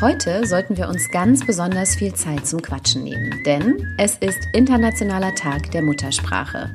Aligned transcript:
Heute 0.00 0.44
sollten 0.44 0.76
wir 0.76 0.88
uns 0.88 1.08
ganz 1.10 1.46
besonders 1.46 1.94
viel 1.94 2.12
Zeit 2.14 2.48
zum 2.48 2.60
Quatschen 2.60 3.04
nehmen, 3.04 3.42
denn 3.46 3.94
es 3.96 4.16
ist 4.16 4.40
Internationaler 4.52 5.34
Tag 5.36 5.70
der 5.70 5.82
Muttersprache. 5.82 6.70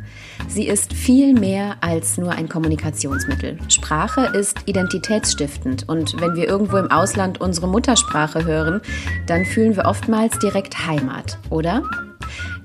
Sie 0.47 0.67
ist 0.67 0.93
viel 0.93 1.33
mehr 1.33 1.75
als 1.81 2.17
nur 2.17 2.31
ein 2.31 2.47
Kommunikationsmittel. 2.47 3.59
Sprache 3.67 4.31
ist 4.37 4.57
identitätsstiftend 4.67 5.89
und 5.89 6.19
wenn 6.21 6.35
wir 6.35 6.47
irgendwo 6.47 6.77
im 6.77 6.89
Ausland 6.91 7.41
unsere 7.41 7.67
Muttersprache 7.67 8.45
hören, 8.45 8.81
dann 9.27 9.43
fühlen 9.43 9.75
wir 9.75 9.85
oftmals 9.85 10.39
direkt 10.39 10.87
Heimat, 10.87 11.37
oder? 11.49 11.83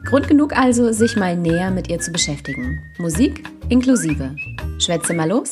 Grund 0.05 0.29
genug 0.29 0.57
also, 0.57 0.93
sich 0.93 1.17
mal 1.17 1.37
näher 1.37 1.73
mit 1.73 1.89
ihr 1.89 1.99
zu 1.99 2.13
beschäftigen. 2.13 2.81
Musik 2.99 3.43
inklusive. 3.71 4.37
Schwätze 4.79 5.15
mal 5.15 5.29
los? 5.29 5.51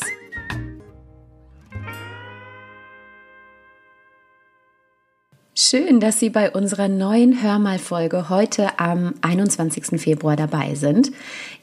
Schön, 5.55 5.99
dass 5.99 6.19
Sie 6.19 6.31
bei 6.31 6.49
unserer 6.49 6.87
neuen 6.87 7.43
Hörmalfolge 7.43 8.27
heute 8.27 8.79
am 8.79 9.13
21. 9.21 10.01
Februar 10.01 10.35
dabei 10.35 10.73
sind. 10.73 11.11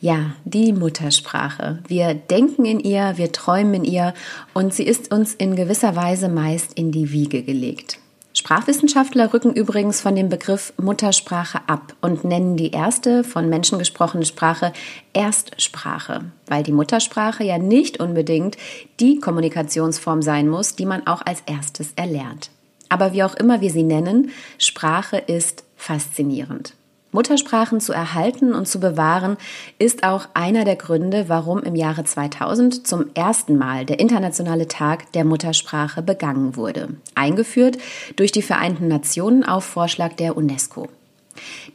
Ja, 0.01 0.37
die 0.45 0.73
Muttersprache. 0.73 1.81
Wir 1.89 2.15
denken 2.15 2.65
in 2.67 2.79
ihr, 2.79 3.15
wir 3.17 3.33
träumen 3.33 3.75
in 3.75 3.85
ihr 3.85 4.15
und 4.55 4.73
sie 4.73 4.85
ist 4.85 5.13
uns 5.13 5.35
in 5.35 5.57
gewisser 5.57 5.97
Weise 5.97 6.29
meist 6.29 6.75
in 6.75 6.93
die 6.93 7.11
Wiege 7.11 7.43
gelegt. 7.43 7.99
Sprachwissenschaftler 8.33 9.35
rücken 9.35 9.55
übrigens 9.55 10.01
von 10.01 10.15
dem 10.15 10.29
Begriff 10.29 10.73
Muttersprache 10.77 11.59
ab 11.67 11.97
und 12.01 12.23
nennen 12.23 12.57
die 12.57 12.71
erste 12.71 13.25
von 13.25 13.49
Menschen 13.49 13.81
gesprochene 13.81 14.25
Sprache 14.25 14.73
Erstsprache, 15.15 16.27
weil 16.47 16.63
die 16.63 16.71
Muttersprache 16.71 17.43
ja 17.43 17.59
nicht 17.59 17.99
unbedingt 17.99 18.57
die 19.01 19.19
Kommunikationsform 19.19 20.23
sein 20.23 20.49
muss, 20.49 20.77
die 20.77 20.87
man 20.87 21.09
auch 21.09 21.23
als 21.27 21.43
erstes 21.47 21.93
erlernt. 21.97 22.51
Aber 22.91 23.15
wie 23.15 23.23
auch 23.23 23.35
immer 23.35 23.63
wir 23.63 23.71
sie 23.71 23.85
nennen, 23.85 24.31
Sprache 24.59 25.17
ist 25.17 25.65
faszinierend. 25.77 26.75
Muttersprachen 27.13 27.81
zu 27.81 27.93
erhalten 27.93 28.53
und 28.55 28.69
zu 28.69 28.79
bewahren 28.79 29.37
ist 29.79 30.05
auch 30.05 30.29
einer 30.35 30.65
der 30.65 30.77
Gründe, 30.77 31.29
warum 31.29 31.61
im 31.63 31.75
Jahre 31.75 32.05
2000 32.05 32.87
zum 32.87 33.07
ersten 33.15 33.57
Mal 33.59 33.85
der 33.85 33.99
Internationale 33.99 34.69
Tag 34.69 35.11
der 35.13 35.25
Muttersprache 35.25 36.03
begangen 36.03 36.55
wurde, 36.55 36.91
eingeführt 37.15 37.79
durch 38.15 38.31
die 38.31 38.43
Vereinten 38.43 38.87
Nationen 38.87 39.45
auf 39.45 39.65
Vorschlag 39.65 40.13
der 40.15 40.37
UNESCO. 40.37 40.89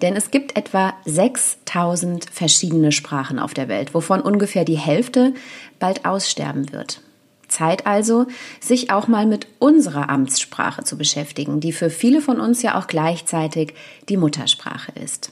Denn 0.01 0.15
es 0.15 0.31
gibt 0.31 0.55
etwa 0.57 0.93
6000 1.05 2.29
verschiedene 2.29 2.91
Sprachen 2.91 3.39
auf 3.39 3.53
der 3.53 3.67
Welt, 3.67 3.93
wovon 3.93 4.21
ungefähr 4.21 4.63
die 4.63 4.77
Hälfte 4.77 5.33
bald 5.79 6.05
aussterben 6.05 6.71
wird. 6.71 7.01
Zeit 7.55 7.87
also, 7.87 8.27
sich 8.59 8.91
auch 8.91 9.07
mal 9.07 9.25
mit 9.25 9.47
unserer 9.59 10.09
Amtssprache 10.09 10.83
zu 10.83 10.97
beschäftigen, 10.97 11.59
die 11.59 11.71
für 11.71 11.89
viele 11.89 12.21
von 12.21 12.39
uns 12.39 12.61
ja 12.61 12.77
auch 12.77 12.87
gleichzeitig 12.87 13.73
die 14.09 14.17
Muttersprache 14.17 14.91
ist. 15.01 15.31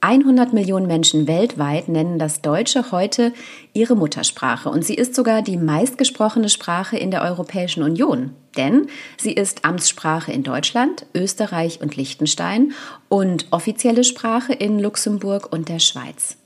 100 0.00 0.52
Millionen 0.52 0.86
Menschen 0.86 1.26
weltweit 1.26 1.88
nennen 1.88 2.20
das 2.20 2.40
Deutsche 2.40 2.92
heute 2.92 3.32
ihre 3.72 3.96
Muttersprache 3.96 4.68
und 4.68 4.84
sie 4.84 4.94
ist 4.94 5.16
sogar 5.16 5.42
die 5.42 5.56
meistgesprochene 5.56 6.48
Sprache 6.48 6.96
in 6.96 7.10
der 7.10 7.22
Europäischen 7.22 7.82
Union, 7.82 8.30
denn 8.56 8.86
sie 9.16 9.32
ist 9.32 9.64
Amtssprache 9.64 10.30
in 10.30 10.44
Deutschland, 10.44 11.06
Österreich 11.14 11.80
und 11.82 11.96
Liechtenstein 11.96 12.72
und 13.08 13.46
offizielle 13.50 14.04
Sprache 14.04 14.52
in 14.52 14.78
Luxemburg 14.78 15.52
und 15.52 15.68
der 15.68 15.80
Schweiz. 15.80 16.37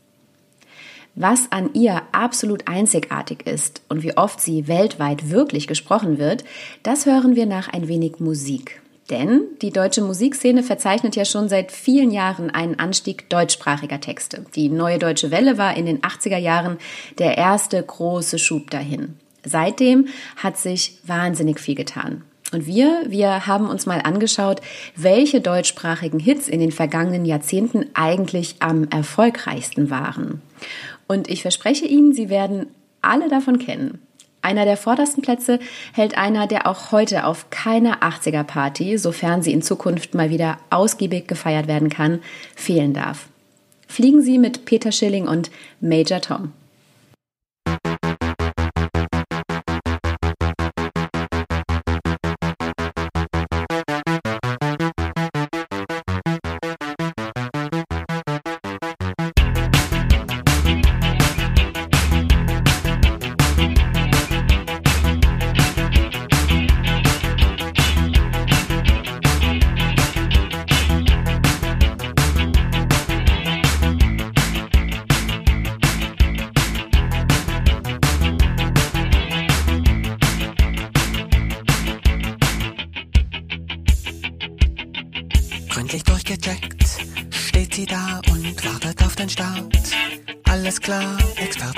Was 1.14 1.52
an 1.52 1.74
ihr 1.74 2.02
absolut 2.12 2.68
einzigartig 2.68 3.46
ist 3.46 3.82
und 3.88 4.02
wie 4.02 4.16
oft 4.16 4.40
sie 4.40 4.66
weltweit 4.66 5.30
wirklich 5.30 5.66
gesprochen 5.66 6.18
wird, 6.18 6.42
das 6.82 7.04
hören 7.04 7.36
wir 7.36 7.44
nach 7.44 7.68
ein 7.68 7.86
wenig 7.86 8.18
Musik. 8.18 8.80
Denn 9.10 9.42
die 9.60 9.72
deutsche 9.72 10.00
Musikszene 10.00 10.62
verzeichnet 10.62 11.14
ja 11.16 11.26
schon 11.26 11.50
seit 11.50 11.70
vielen 11.70 12.12
Jahren 12.12 12.48
einen 12.48 12.78
Anstieg 12.78 13.28
deutschsprachiger 13.28 14.00
Texte. 14.00 14.46
Die 14.54 14.70
neue 14.70 14.98
deutsche 14.98 15.30
Welle 15.30 15.58
war 15.58 15.76
in 15.76 15.84
den 15.84 16.00
80er 16.00 16.38
Jahren 16.38 16.78
der 17.18 17.36
erste 17.36 17.82
große 17.82 18.38
Schub 18.38 18.70
dahin. 18.70 19.18
Seitdem 19.44 20.06
hat 20.36 20.56
sich 20.56 20.98
wahnsinnig 21.04 21.60
viel 21.60 21.74
getan. 21.74 22.22
Und 22.52 22.66
wir, 22.66 23.02
wir 23.06 23.46
haben 23.46 23.68
uns 23.68 23.86
mal 23.86 24.00
angeschaut, 24.00 24.60
welche 24.94 25.40
deutschsprachigen 25.40 26.18
Hits 26.18 26.48
in 26.48 26.60
den 26.60 26.72
vergangenen 26.72 27.24
Jahrzehnten 27.24 27.86
eigentlich 27.94 28.56
am 28.60 28.88
erfolgreichsten 28.88 29.90
waren. 29.90 30.42
Und 31.12 31.28
ich 31.28 31.42
verspreche 31.42 31.84
Ihnen, 31.84 32.14
Sie 32.14 32.30
werden 32.30 32.68
alle 33.02 33.28
davon 33.28 33.58
kennen. 33.58 34.00
Einer 34.40 34.64
der 34.64 34.78
vordersten 34.78 35.22
Plätze 35.22 35.58
hält 35.92 36.16
einer, 36.16 36.46
der 36.46 36.66
auch 36.66 36.90
heute 36.90 37.26
auf 37.26 37.50
keiner 37.50 38.02
80er 38.02 38.44
Party, 38.44 38.96
sofern 38.96 39.42
sie 39.42 39.52
in 39.52 39.60
Zukunft 39.60 40.14
mal 40.14 40.30
wieder 40.30 40.56
ausgiebig 40.70 41.28
gefeiert 41.28 41.66
werden 41.66 41.90
kann, 41.90 42.20
fehlen 42.56 42.94
darf. 42.94 43.28
Fliegen 43.88 44.22
Sie 44.22 44.38
mit 44.38 44.64
Peter 44.64 44.90
Schilling 44.90 45.28
und 45.28 45.50
Major 45.82 46.22
Tom. 46.22 46.52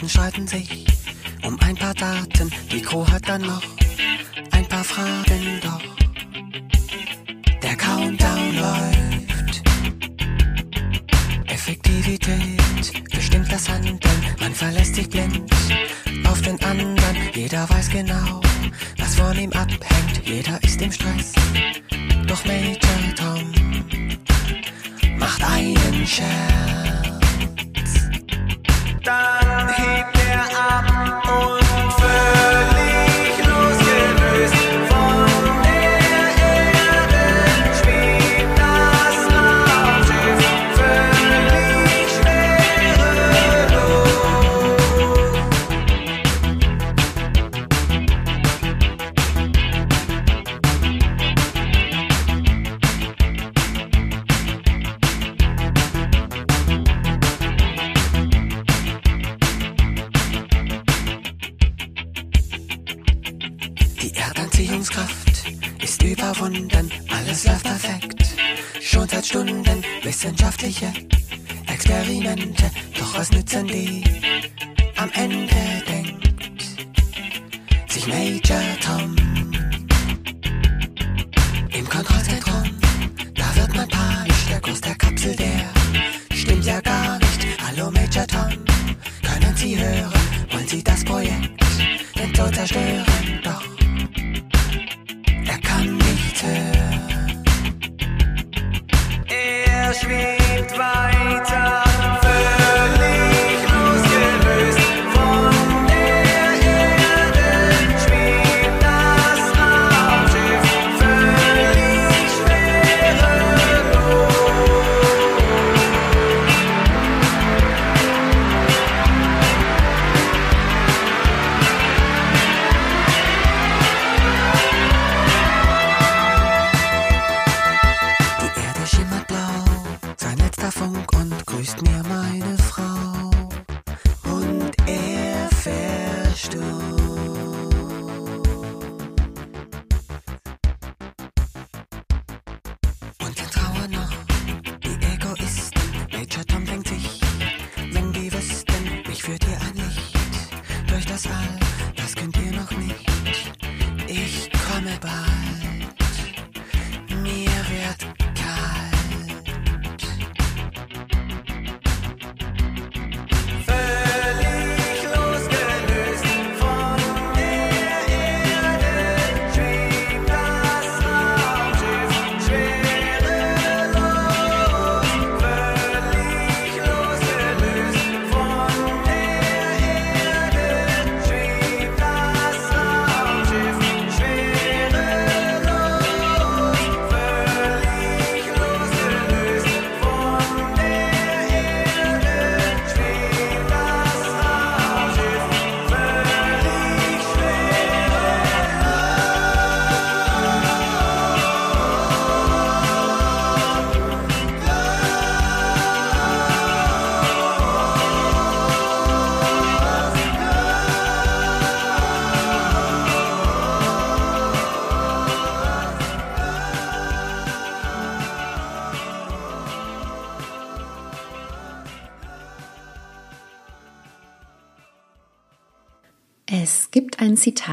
Experten 0.05 0.47
streiten 0.47 0.47
sich 0.47 0.84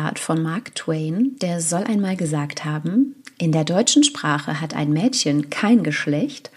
Zitat 0.02 0.18
von 0.18 0.42
Mark 0.42 0.74
Twain, 0.74 1.36
der 1.44 1.62
soll 1.62 1.84
einmal 1.84 2.16
gesagt 2.16 2.66
haben, 2.66 3.16
in 3.38 3.52
der 3.52 3.64
deutschen 3.64 4.04
Sprache 4.04 4.60
hat 4.60 4.76
ein 4.76 4.92
Mädchen 4.92 5.52
kein 5.52 5.84
Geschlecht, 5.84 6.50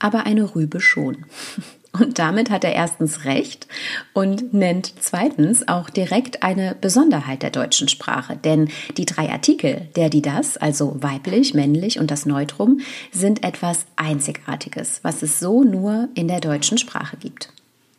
aber 0.00 0.26
eine 0.26 0.56
Rübe 0.56 0.80
schon. 0.80 1.24
Und 1.92 2.18
damit 2.18 2.50
hat 2.50 2.64
er 2.64 2.74
erstens 2.74 3.24
recht 3.24 3.66
und 4.12 4.52
nennt 4.52 4.92
zweitens 5.00 5.66
auch 5.66 5.88
direkt 5.88 6.42
eine 6.42 6.76
Besonderheit 6.78 7.42
der 7.42 7.50
deutschen 7.50 7.88
Sprache. 7.88 8.36
Denn 8.36 8.68
die 8.98 9.06
drei 9.06 9.30
Artikel, 9.30 9.88
der, 9.96 10.10
die, 10.10 10.20
das, 10.20 10.58
also 10.58 10.96
weiblich, 11.02 11.54
männlich 11.54 11.98
und 11.98 12.10
das 12.10 12.26
Neutrum, 12.26 12.80
sind 13.10 13.42
etwas 13.42 13.86
Einzigartiges, 13.96 15.00
was 15.02 15.22
es 15.22 15.40
so 15.40 15.64
nur 15.64 16.08
in 16.14 16.28
der 16.28 16.40
deutschen 16.40 16.76
Sprache 16.76 17.16
gibt. 17.16 17.48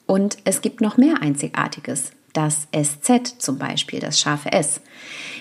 Und 0.06 0.38
es 0.46 0.62
gibt 0.62 0.82
noch 0.82 0.98
mehr 0.98 1.22
Einzigartiges. 1.22 2.12
Das 2.34 2.68
SZ 2.72 3.40
zum 3.40 3.58
Beispiel, 3.58 4.00
das 4.00 4.20
scharfe 4.20 4.52
S. 4.52 4.82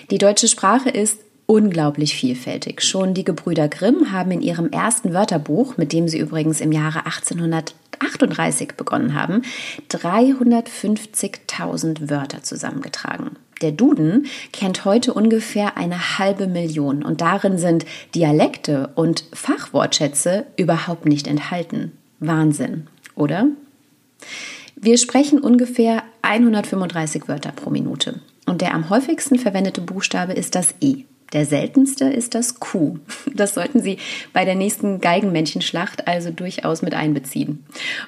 Die 0.09 0.17
deutsche 0.17 0.47
Sprache 0.47 0.89
ist 0.89 1.19
unglaublich 1.45 2.15
vielfältig. 2.15 2.81
Schon 2.83 3.13
die 3.15 3.23
Gebrüder 3.23 3.67
Grimm 3.67 4.11
haben 4.11 4.31
in 4.31 4.41
ihrem 4.41 4.69
ersten 4.69 5.13
Wörterbuch, 5.13 5.77
mit 5.77 5.93
dem 5.93 6.07
sie 6.07 6.17
übrigens 6.19 6.61
im 6.61 6.71
Jahre 6.71 7.05
1838 7.05 8.73
begonnen 8.77 9.15
haben, 9.15 9.41
350.000 9.89 12.09
Wörter 12.09 12.43
zusammengetragen. 12.43 13.31
Der 13.61 13.71
Duden 13.71 14.27
kennt 14.53 14.85
heute 14.85 15.13
ungefähr 15.13 15.75
eine 15.75 16.19
halbe 16.19 16.47
Million 16.47 17.03
und 17.03 17.19
darin 17.21 17.57
sind 17.57 17.85
Dialekte 18.15 18.91
und 18.95 19.25
Fachwortschätze 19.33 20.45
überhaupt 20.55 21.05
nicht 21.05 21.27
enthalten. 21.27 21.91
Wahnsinn, 22.19 22.87
oder? 23.15 23.47
Wir 24.81 24.97
sprechen 24.97 25.39
ungefähr 25.39 26.03
135 26.21 27.27
Wörter 27.27 27.51
pro 27.51 27.69
Minute. 27.69 28.21
Und 28.45 28.61
der 28.61 28.73
am 28.73 28.89
häufigsten 28.89 29.37
verwendete 29.37 29.81
Buchstabe 29.81 30.31
ist 30.31 30.55
das 30.55 30.73
E. 30.79 31.03
Der 31.33 31.45
seltenste 31.45 32.05
ist 32.05 32.33
das 32.33 32.61
Q. 32.61 32.97
Das 33.35 33.55
sollten 33.55 33.81
Sie 33.81 33.97
bei 34.31 34.45
der 34.45 34.55
nächsten 34.55 35.01
Geigenmännchenschlacht 35.01 36.07
also 36.07 36.31
durchaus 36.31 36.81
mit 36.81 36.93
einbeziehen. 36.93 37.65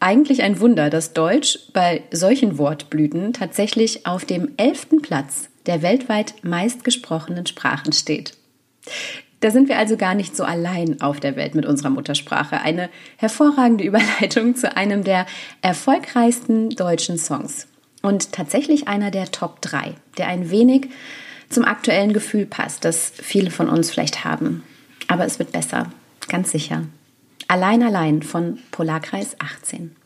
Eigentlich 0.00 0.42
ein 0.42 0.60
Wunder, 0.60 0.90
dass 0.90 1.14
Deutsch 1.14 1.58
bei 1.72 2.02
solchen 2.10 2.58
Wortblüten 2.58 3.32
tatsächlich 3.32 4.06
auf 4.06 4.24
dem 4.24 4.50
elften 4.56 5.02
Platz 5.02 5.48
der 5.68 5.82
weltweit 5.82 6.34
meistgesprochenen 6.42 7.46
Sprachen 7.46 7.92
steht. 7.92 8.36
Da 9.40 9.52
sind 9.52 9.68
wir 9.68 9.78
also 9.78 9.96
gar 9.96 10.14
nicht 10.14 10.34
so 10.34 10.42
allein 10.42 11.00
auf 11.00 11.20
der 11.20 11.36
Welt 11.36 11.54
mit 11.54 11.64
unserer 11.64 11.90
Muttersprache. 11.90 12.60
Eine 12.60 12.88
hervorragende 13.16 13.84
Überleitung 13.84 14.56
zu 14.56 14.76
einem 14.76 15.04
der 15.04 15.26
erfolgreichsten 15.62 16.70
deutschen 16.70 17.18
Songs. 17.18 17.68
Und 18.02 18.32
tatsächlich 18.32 18.88
einer 18.88 19.10
der 19.10 19.30
Top 19.30 19.60
3, 19.60 19.94
der 20.16 20.28
ein 20.28 20.50
wenig 20.50 20.88
zum 21.48 21.64
aktuellen 21.64 22.12
Gefühl 22.12 22.46
passt, 22.46 22.84
das 22.84 23.12
viele 23.14 23.50
von 23.50 23.68
uns 23.68 23.90
vielleicht 23.90 24.24
haben. 24.24 24.64
Aber 25.06 25.24
es 25.24 25.38
wird 25.38 25.52
besser, 25.52 25.90
ganz 26.28 26.50
sicher. 26.50 26.84
Allein 27.46 27.82
allein 27.82 28.22
von 28.22 28.58
Polarkreis 28.70 29.36
18. 29.40 29.96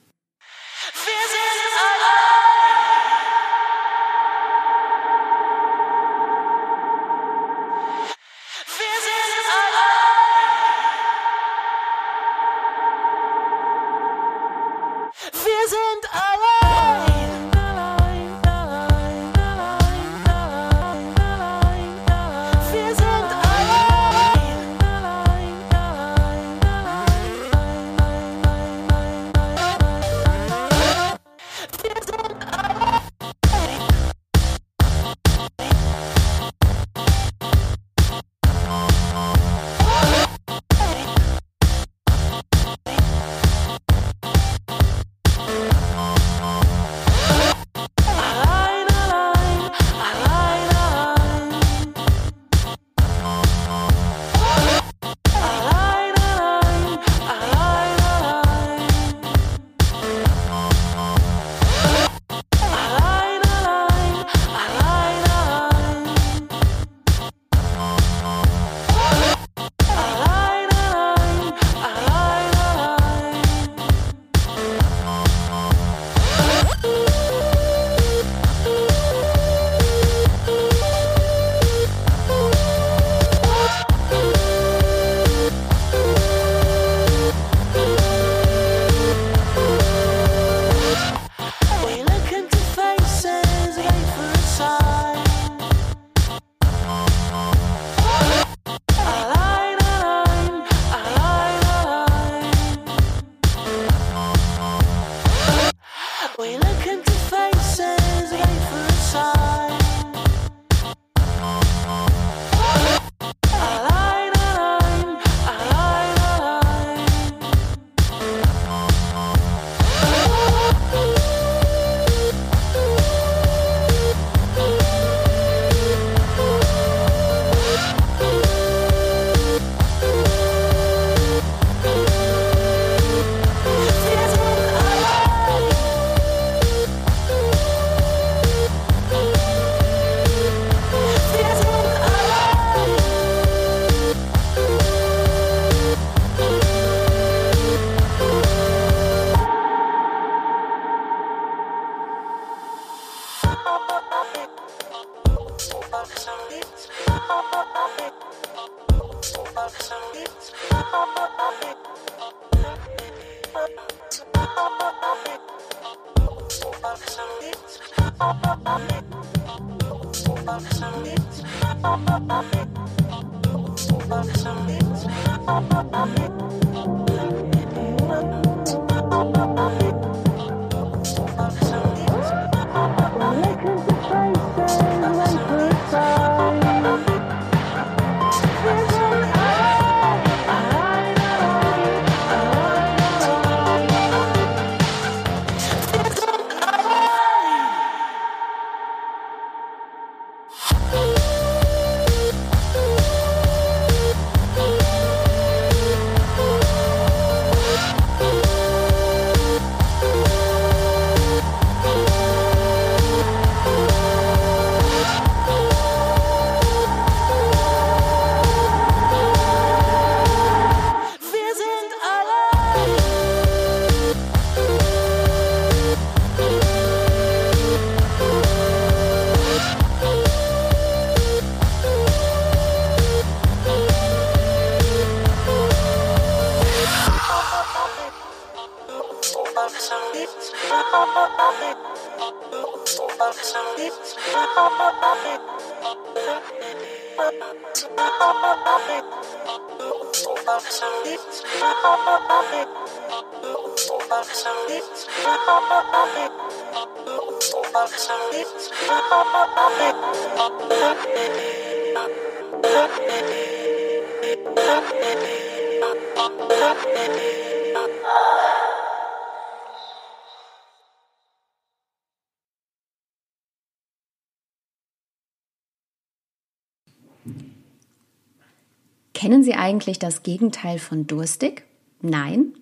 Kennen 279.23 279.45
Sie 279.45 279.55
eigentlich 279.55 280.01
das 280.01 280.25
Gegenteil 280.25 280.81
von 280.81 281.07
durstig? 281.07 281.63
Nein? 282.01 282.55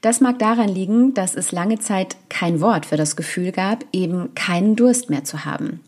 Das 0.00 0.20
mag 0.20 0.40
daran 0.40 0.68
liegen, 0.68 1.14
dass 1.14 1.36
es 1.36 1.52
lange 1.52 1.78
Zeit 1.78 2.16
kein 2.28 2.60
Wort 2.60 2.86
für 2.86 2.96
das 2.96 3.14
Gefühl 3.14 3.52
gab, 3.52 3.84
eben 3.92 4.34
keinen 4.34 4.74
Durst 4.74 5.08
mehr 5.08 5.22
zu 5.22 5.44
haben. 5.44 5.78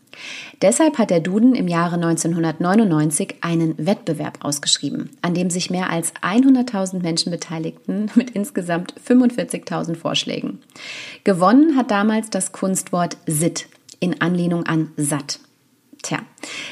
Deshalb 0.61 0.97
hat 0.97 1.09
der 1.09 1.19
Duden 1.19 1.55
im 1.55 1.67
Jahre 1.67 1.95
1999 1.95 3.35
einen 3.41 3.75
Wettbewerb 3.85 4.45
ausgeschrieben, 4.45 5.09
an 5.21 5.33
dem 5.33 5.49
sich 5.49 5.69
mehr 5.69 5.89
als 5.89 6.13
100.000 6.21 7.01
Menschen 7.01 7.29
beteiligten 7.29 8.09
mit 8.15 8.29
insgesamt 8.29 8.95
45.000 9.05 9.95
Vorschlägen. 9.95 10.59
Gewonnen 11.25 11.75
hat 11.75 11.91
damals 11.91 12.29
das 12.29 12.53
Kunstwort 12.53 13.17
Sit 13.27 13.67
in 13.99 14.21
Anlehnung 14.21 14.65
an 14.67 14.93
satt. 14.95 15.41
Tja, 16.03 16.19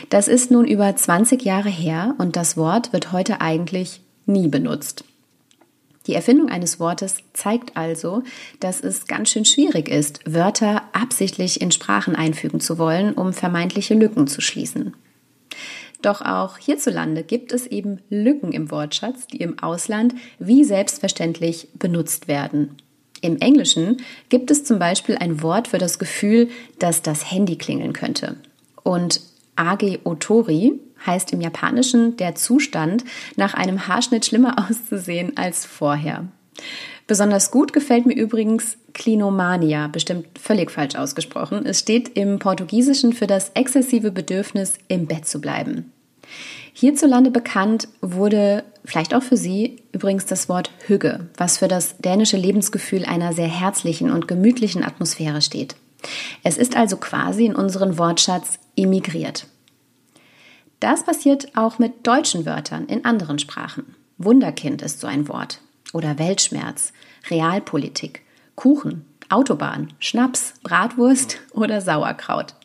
das 0.09 0.27
ist 0.27 0.51
nun 0.51 0.67
über 0.67 0.95
20 0.95 1.43
Jahre 1.43 1.69
her 1.69 2.15
und 2.17 2.35
das 2.35 2.57
Wort 2.57 2.93
wird 2.93 3.11
heute 3.13 3.41
eigentlich 3.41 4.01
nie 4.25 4.50
benutzt. 4.50 5.05
Die 6.07 6.15
Erfindung 6.15 6.50
eines 6.50 6.79
Wortes 6.79 7.17
zeigt 7.33 7.77
also, 7.77 8.23
dass 8.59 8.81
es 8.81 9.07
ganz 9.07 9.29
schön 9.29 9.45
schwierig 9.45 9.88
ist, 9.88 10.19
Wörter 10.25 10.83
absichtlich 10.93 11.61
in 11.61 11.71
Sprachen 11.71 12.15
einfügen 12.15 12.59
zu 12.59 12.77
wollen, 12.77 13.13
um 13.13 13.33
vermeintliche 13.33 13.93
Lücken 13.93 14.27
zu 14.27 14.41
schließen. 14.41 14.95
Doch 16.01 16.21
auch 16.21 16.57
hierzulande 16.57 17.23
gibt 17.23 17.53
es 17.53 17.67
eben 17.67 18.00
Lücken 18.09 18.51
im 18.51 18.69
Wortschatz, 18.71 19.27
die 19.27 19.38
im 19.38 19.59
Ausland 19.59 20.15
wie 20.39 20.63
selbstverständlich 20.63 21.69
benutzt 21.75 22.27
werden. 22.27 22.75
Im 23.21 23.38
Englischen 23.38 23.97
gibt 24.29 24.50
es 24.50 24.63
zum 24.63 24.79
Beispiel 24.79 25.15
ein 25.15 25.43
Wort 25.43 25.67
für 25.67 25.77
das 25.77 26.00
Gefühl, 26.00 26.50
dass 26.79 27.03
das 27.03 27.31
Handy 27.31 27.55
klingeln 27.55 27.93
könnte. 27.93 28.38
Und 28.83 29.21
Age 29.55 30.00
Otori 30.03 30.79
heißt 31.05 31.33
im 31.33 31.41
Japanischen 31.41 32.17
der 32.17 32.35
Zustand, 32.35 33.03
nach 33.35 33.53
einem 33.53 33.88
Haarschnitt 33.88 34.25
schlimmer 34.25 34.55
auszusehen 34.69 35.38
als 35.38 35.65
vorher. 35.65 36.27
Besonders 37.07 37.51
gut 37.51 37.73
gefällt 37.73 38.05
mir 38.05 38.15
übrigens 38.15 38.77
Klinomania, 38.93 39.88
bestimmt 39.88 40.27
völlig 40.39 40.71
falsch 40.71 40.95
ausgesprochen. 40.95 41.65
Es 41.65 41.79
steht 41.79 42.09
im 42.17 42.39
Portugiesischen 42.39 43.13
für 43.13 43.27
das 43.27 43.51
exzessive 43.53 44.11
Bedürfnis, 44.11 44.75
im 44.88 45.07
Bett 45.07 45.27
zu 45.27 45.41
bleiben. 45.41 45.91
Hierzulande 46.73 47.31
bekannt 47.31 47.89
wurde 48.01 48.63
vielleicht 48.85 49.13
auch 49.13 49.23
für 49.23 49.38
Sie 49.38 49.83
übrigens 49.91 50.25
das 50.25 50.47
Wort 50.47 50.71
Hügge, 50.88 51.27
was 51.35 51.57
für 51.57 51.67
das 51.67 51.97
dänische 51.97 52.38
Lebensgefühl 52.38 53.03
einer 53.03 53.33
sehr 53.33 53.47
herzlichen 53.47 54.09
und 54.09 54.27
gemütlichen 54.27 54.83
Atmosphäre 54.83 55.41
steht. 55.41 55.75
Es 56.43 56.58
ist 56.58 56.75
also 56.75 56.98
quasi 56.98 57.46
in 57.46 57.55
unseren 57.55 57.98
Wortschatz 57.98 58.60
immigriert. 58.75 59.48
Das 60.79 61.03
passiert 61.03 61.55
auch 61.55 61.77
mit 61.79 62.08
deutschen 62.08 62.46
Wörtern 62.46 62.88
in 62.88 63.05
anderen 63.05 63.38
Sprachen. 63.38 63.96
Wunderkind 64.17 64.81
ist 64.81 65.00
so 65.00 65.08
ein 65.08 65.27
Wort. 65.27 65.62
Oder 65.93 66.17
Weltschmerz, 66.17 66.93
Realpolitik, 67.29 68.22
Kuchen, 68.55 69.05
Autobahn, 69.29 69.93
Schnaps, 70.00 70.53
Bratwurst 70.63 71.39
oder 71.51 71.81
Sauerkraut. 71.81 72.55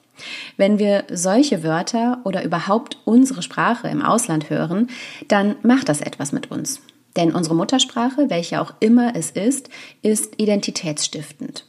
Wenn 0.56 0.78
wir 0.78 1.04
solche 1.12 1.62
Wörter 1.62 2.20
oder 2.24 2.42
überhaupt 2.42 2.98
unsere 3.04 3.42
Sprache 3.42 3.88
im 3.88 4.02
Ausland 4.02 4.50
hören, 4.50 4.88
dann 5.28 5.56
macht 5.62 5.88
das 5.88 6.00
etwas 6.00 6.32
mit 6.32 6.50
uns. 6.50 6.80
Denn 7.16 7.34
unsere 7.34 7.54
Muttersprache, 7.54 8.30
welche 8.30 8.60
auch 8.60 8.74
immer 8.80 9.14
es 9.14 9.30
ist, 9.30 9.68
ist 10.02 10.40
identitätsstiftend. 10.40 11.64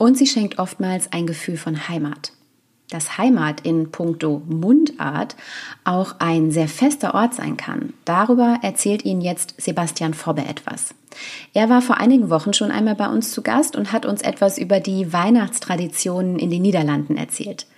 Und 0.00 0.16
sie 0.16 0.26
schenkt 0.26 0.58
oftmals 0.58 1.12
ein 1.12 1.26
Gefühl 1.26 1.58
von 1.58 1.88
Heimat 1.88 2.32
dass 2.92 3.18
Heimat 3.18 3.60
in 3.60 3.92
puncto 3.92 4.42
Mundart 4.48 5.36
auch 5.84 6.16
ein 6.18 6.50
sehr 6.50 6.66
fester 6.66 7.14
Ort 7.14 7.34
sein 7.34 7.56
kann. 7.56 7.92
Darüber 8.04 8.58
erzählt 8.62 9.04
Ihnen 9.04 9.20
jetzt 9.20 9.54
Sebastian 9.58 10.12
Fobbe 10.12 10.44
etwas. 10.44 10.92
Er 11.54 11.68
war 11.68 11.82
vor 11.82 11.98
einigen 11.98 12.30
Wochen 12.30 12.52
schon 12.52 12.72
einmal 12.72 12.96
bei 12.96 13.06
uns 13.06 13.30
zu 13.30 13.42
Gast 13.42 13.76
und 13.76 13.92
hat 13.92 14.06
uns 14.06 14.22
etwas 14.22 14.58
über 14.58 14.80
die 14.80 15.12
Weihnachtstraditionen 15.12 16.40
in 16.40 16.50
den 16.50 16.62
Niederlanden 16.62 17.16
erzählt. 17.16 17.68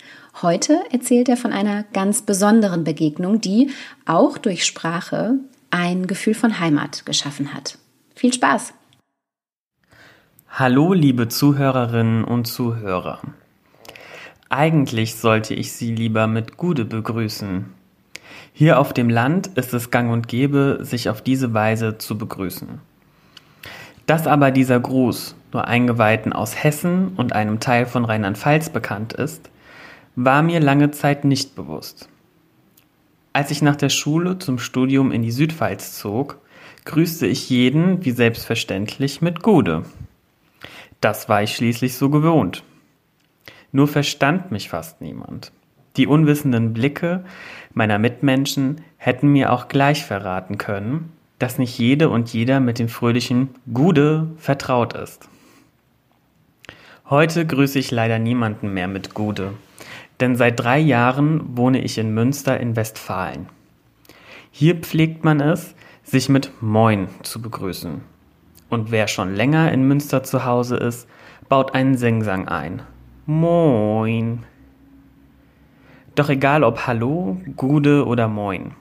Heute 0.41 0.79
erzählt 0.91 1.29
er 1.29 1.37
von 1.37 1.53
einer 1.53 1.83
ganz 1.93 2.23
besonderen 2.23 2.83
Begegnung, 2.83 3.39
die 3.39 3.69
auch 4.07 4.39
durch 4.39 4.65
Sprache 4.65 5.35
ein 5.69 6.07
Gefühl 6.07 6.33
von 6.33 6.59
Heimat 6.59 7.05
geschaffen 7.05 7.53
hat. 7.53 7.77
Viel 8.15 8.33
Spaß! 8.33 8.73
Hallo, 10.55 10.93
liebe 10.93 11.29
Zuhörerinnen 11.29 12.23
und 12.23 12.45
Zuhörer. 12.45 13.21
Eigentlich 14.49 15.15
sollte 15.15 15.55
ich 15.55 15.71
Sie 15.71 15.95
lieber 15.95 16.27
mit 16.27 16.57
Gude 16.57 16.85
begrüßen. 16.85 17.73
Hier 18.53 18.77
auf 18.77 18.93
dem 18.93 19.09
Land 19.09 19.47
ist 19.47 19.73
es 19.73 19.89
gang 19.89 20.11
und 20.11 20.27
gäbe, 20.27 20.77
sich 20.81 21.09
auf 21.09 21.23
diese 21.23 21.55
Weise 21.55 21.97
zu 21.97 22.19
begrüßen. 22.19 22.67
Dass 24.05 24.27
aber 24.27 24.51
dieser 24.51 24.79
Gruß 24.79 25.35
nur 25.53 25.67
Eingeweihten 25.67 26.33
aus 26.33 26.63
Hessen 26.63 27.13
und 27.15 27.33
einem 27.33 27.59
Teil 27.59 27.87
von 27.87 28.05
Rheinland-Pfalz 28.05 28.69
bekannt 28.69 29.13
ist, 29.13 29.49
war 30.15 30.43
mir 30.43 30.59
lange 30.59 30.91
Zeit 30.91 31.25
nicht 31.25 31.55
bewusst. 31.55 32.09
Als 33.33 33.49
ich 33.49 33.63
nach 33.63 33.75
der 33.75 33.89
Schule 33.89 34.37
zum 34.37 34.59
Studium 34.59 35.11
in 35.11 35.23
die 35.23 35.31
Südpfalz 35.31 35.97
zog, 35.97 36.37
grüßte 36.85 37.25
ich 37.25 37.49
jeden, 37.49 38.05
wie 38.05 38.11
selbstverständlich, 38.11 39.19
mit 39.19 39.41
Gude. 39.41 39.83
Das 41.03 41.27
war 41.27 41.43
ich 41.43 41.53
schließlich 41.53 41.95
so 41.95 42.09
gewohnt. 42.09 42.63
Nur 43.73 43.89
verstand 43.89 44.51
mich 44.51 44.69
fast 44.69 45.01
niemand. 45.01 45.51
Die 45.97 46.07
unwissenden 46.07 46.71
Blicke 46.71 47.25
meiner 47.73 47.99
Mitmenschen 47.99 48.79
hätten 48.95 49.27
mir 49.27 49.51
auch 49.51 49.67
gleich 49.67 50.05
verraten 50.05 50.57
können, 50.57 51.11
dass 51.39 51.57
nicht 51.59 51.77
jede 51.77 52.09
und 52.09 52.31
jeder 52.31 52.61
mit 52.61 52.79
dem 52.79 52.87
fröhlichen 52.87 53.49
Gude 53.73 54.31
vertraut 54.37 54.93
ist. 54.93 55.27
Heute 57.09 57.45
grüße 57.45 57.79
ich 57.79 57.91
leider 57.91 58.17
niemanden 58.17 58.73
mehr 58.73 58.87
mit 58.87 59.13
Gude, 59.13 59.51
denn 60.21 60.37
seit 60.37 60.57
drei 60.57 60.79
Jahren 60.79 61.57
wohne 61.57 61.81
ich 61.81 61.97
in 61.97 62.13
Münster 62.13 62.57
in 62.61 62.77
Westfalen. 62.77 63.49
Hier 64.51 64.77
pflegt 64.77 65.25
man 65.25 65.41
es, 65.41 65.75
sich 66.03 66.29
mit 66.29 66.49
Moin 66.61 67.09
zu 67.23 67.41
begrüßen. 67.41 68.12
Und 68.73 68.89
wer 68.89 69.07
schon 69.07 69.35
länger 69.35 69.71
in 69.71 69.87
Münster 69.87 70.23
zu 70.23 70.45
Hause 70.45 70.77
ist, 70.77 71.07
baut 71.47 71.75
einen 71.75 71.95
Singsang 71.95 72.47
ein, 72.47 72.81
Moin. 73.27 74.45
Doch 76.15 76.27
egal 76.29 76.63
ob 76.63 76.87
Hallo, 76.87 77.37
Gude 77.55 78.03
oder 78.07 78.27
Moin. 78.27 78.71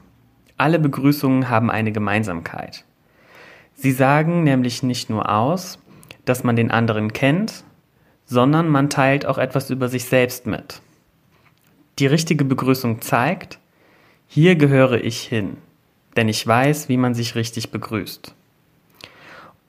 Alle 0.57 0.79
Begrüßungen 0.79 1.51
haben 1.51 1.71
eine 1.71 1.93
Gemeinsamkeit. 1.93 2.87
Sie 3.75 3.93
sagen 3.93 4.45
nämlich 4.45 4.83
nicht 4.83 5.11
nur 5.11 5.31
aus, 5.31 5.79
dass 6.25 6.43
man 6.43 6.57
den 6.57 6.71
anderen 6.71 7.13
kennt, 7.13 7.63
sondern 8.25 8.71
man 8.71 8.89
teilt 8.89 9.27
auch 9.27 9.37
etwas 9.37 9.69
über 9.69 9.91
sich 9.91 10.07
selbst 10.07 10.47
mit. 10.47 10.81
Die 11.99 12.07
richtige 12.07 12.47
Begrüßung 12.47 13.03
zeigt, 13.03 13.59
hier 14.27 14.57
gehöre 14.57 15.05
ich 15.05 15.21
hin, 15.21 15.59
denn 16.17 16.31
ich 16.31 16.47
weiß, 16.47 16.89
wie 16.89 16.97
man 16.97 17.13
sich 17.13 17.35
richtig 17.35 17.71
begrüßt. 17.71 18.35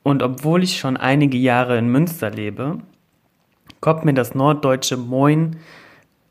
Und 0.03 0.21
obwohl 0.21 0.63
ich 0.63 0.77
schon 0.77 0.97
einige 0.97 1.37
Jahre 1.37 1.77
in 1.77 1.87
Münster 1.87 2.29
lebe, 2.29 2.79
kommt 3.79 4.05
mir 4.05 4.13
das 4.13 4.35
norddeutsche 4.35 4.97
Moin 4.97 5.57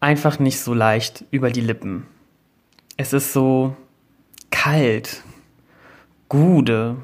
einfach 0.00 0.38
nicht 0.38 0.60
so 0.60 0.74
leicht 0.74 1.24
über 1.30 1.50
die 1.50 1.60
Lippen. 1.62 2.06
Es 2.96 3.12
ist 3.12 3.32
so 3.32 3.74
kalt, 4.50 5.22
Gude. 6.28 6.96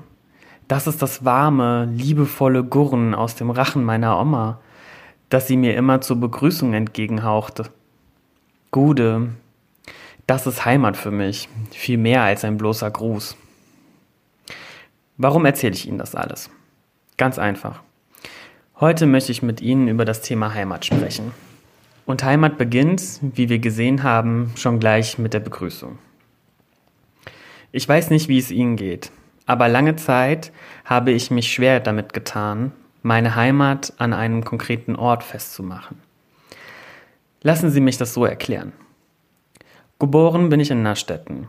Das 0.68 0.86
ist 0.86 1.00
das 1.00 1.24
warme, 1.24 1.86
liebevolle 1.86 2.62
Gurren 2.62 3.14
aus 3.14 3.34
dem 3.34 3.50
Rachen 3.50 3.84
meiner 3.84 4.20
Oma, 4.20 4.60
das 5.30 5.46
sie 5.48 5.56
mir 5.56 5.74
immer 5.76 6.02
zur 6.02 6.16
Begrüßung 6.16 6.74
entgegenhauchte. 6.74 7.64
Gude, 8.70 9.30
das 10.26 10.46
ist 10.46 10.66
Heimat 10.66 10.98
für 10.98 11.10
mich, 11.10 11.48
viel 11.70 11.96
mehr 11.96 12.22
als 12.22 12.44
ein 12.44 12.58
bloßer 12.58 12.90
Gruß. 12.90 13.36
Warum 15.16 15.46
erzähle 15.46 15.74
ich 15.74 15.88
Ihnen 15.88 15.98
das 15.98 16.14
alles? 16.14 16.50
Ganz 17.18 17.38
einfach. 17.38 17.82
Heute 18.78 19.06
möchte 19.06 19.32
ich 19.32 19.42
mit 19.42 19.60
Ihnen 19.60 19.88
über 19.88 20.04
das 20.04 20.22
Thema 20.22 20.54
Heimat 20.54 20.86
sprechen. 20.86 21.32
Und 22.06 22.22
Heimat 22.22 22.56
beginnt, 22.56 23.18
wie 23.20 23.48
wir 23.48 23.58
gesehen 23.58 24.04
haben, 24.04 24.52
schon 24.56 24.78
gleich 24.78 25.18
mit 25.18 25.34
der 25.34 25.40
Begrüßung. 25.40 25.98
Ich 27.72 27.86
weiß 27.86 28.10
nicht, 28.10 28.28
wie 28.28 28.38
es 28.38 28.52
Ihnen 28.52 28.76
geht, 28.76 29.10
aber 29.46 29.68
lange 29.68 29.96
Zeit 29.96 30.52
habe 30.84 31.10
ich 31.10 31.32
mich 31.32 31.52
schwer 31.52 31.80
damit 31.80 32.12
getan, 32.12 32.72
meine 33.02 33.34
Heimat 33.34 33.92
an 33.98 34.12
einem 34.12 34.44
konkreten 34.44 34.94
Ort 34.94 35.24
festzumachen. 35.24 35.98
Lassen 37.42 37.70
Sie 37.70 37.80
mich 37.80 37.98
das 37.98 38.14
so 38.14 38.24
erklären. 38.24 38.72
Geboren 39.98 40.50
bin 40.50 40.60
ich 40.60 40.70
in 40.70 40.82
Nastetten, 40.82 41.48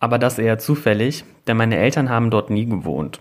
aber 0.00 0.18
das 0.18 0.38
eher 0.38 0.58
zufällig, 0.58 1.24
denn 1.46 1.56
meine 1.56 1.78
Eltern 1.78 2.10
haben 2.10 2.30
dort 2.30 2.50
nie 2.50 2.66
gewohnt. 2.66 3.20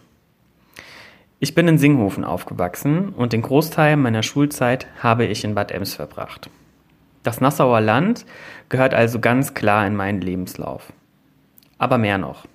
Ich 1.39 1.54
bin 1.54 1.67
in 1.67 1.78
Singhofen 1.78 2.23
aufgewachsen 2.23 3.10
und 3.10 3.32
den 3.32 3.43
Großteil 3.43 3.95
meiner 3.95 4.23
Schulzeit 4.23 4.88
habe 5.04 5.26
ich 5.26 5.43
in 5.43 5.54
Bad 5.54 5.71
Ems 5.71 5.93
verbracht. 5.93 6.50
Das 7.21 7.41
Nassauer 7.41 7.80
Land 7.80 8.26
gehört 8.69 8.95
also 8.95 9.19
ganz 9.19 9.54
klar 9.54 9.86
in 9.86 9.95
meinen 9.95 10.19
Lebenslauf. 10.19 10.91
Aber 11.78 12.00
mehr 12.00 12.17
noch. 12.17 12.47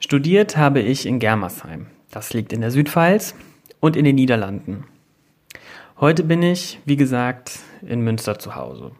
Studiert 0.00 0.56
habe 0.56 0.80
ich 0.80 1.06
in 1.06 1.20
Germersheim. 1.20 1.86
Das 2.10 2.32
liegt 2.32 2.52
in 2.52 2.60
der 2.60 2.72
Südpfalz 2.72 3.36
und 3.78 3.94
in 3.94 4.04
den 4.04 4.16
Niederlanden. 4.16 4.84
Heute 6.00 6.24
bin 6.24 6.42
ich, 6.42 6.80
wie 6.86 6.96
gesagt, 6.96 7.60
in 7.82 8.00
Münster 8.00 8.40
zu 8.40 8.56
Hause. 8.56 8.90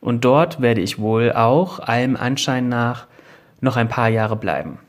Und 0.00 0.24
dort 0.24 0.60
werde 0.60 0.80
ich 0.80 0.98
wohl 0.98 1.32
auch 1.32 1.78
allem 1.78 2.16
Anschein 2.16 2.68
nach 2.68 3.06
noch 3.60 3.76
ein 3.76 3.88
paar 3.88 4.08
Jahre 4.08 4.34
bleiben. 4.34 4.80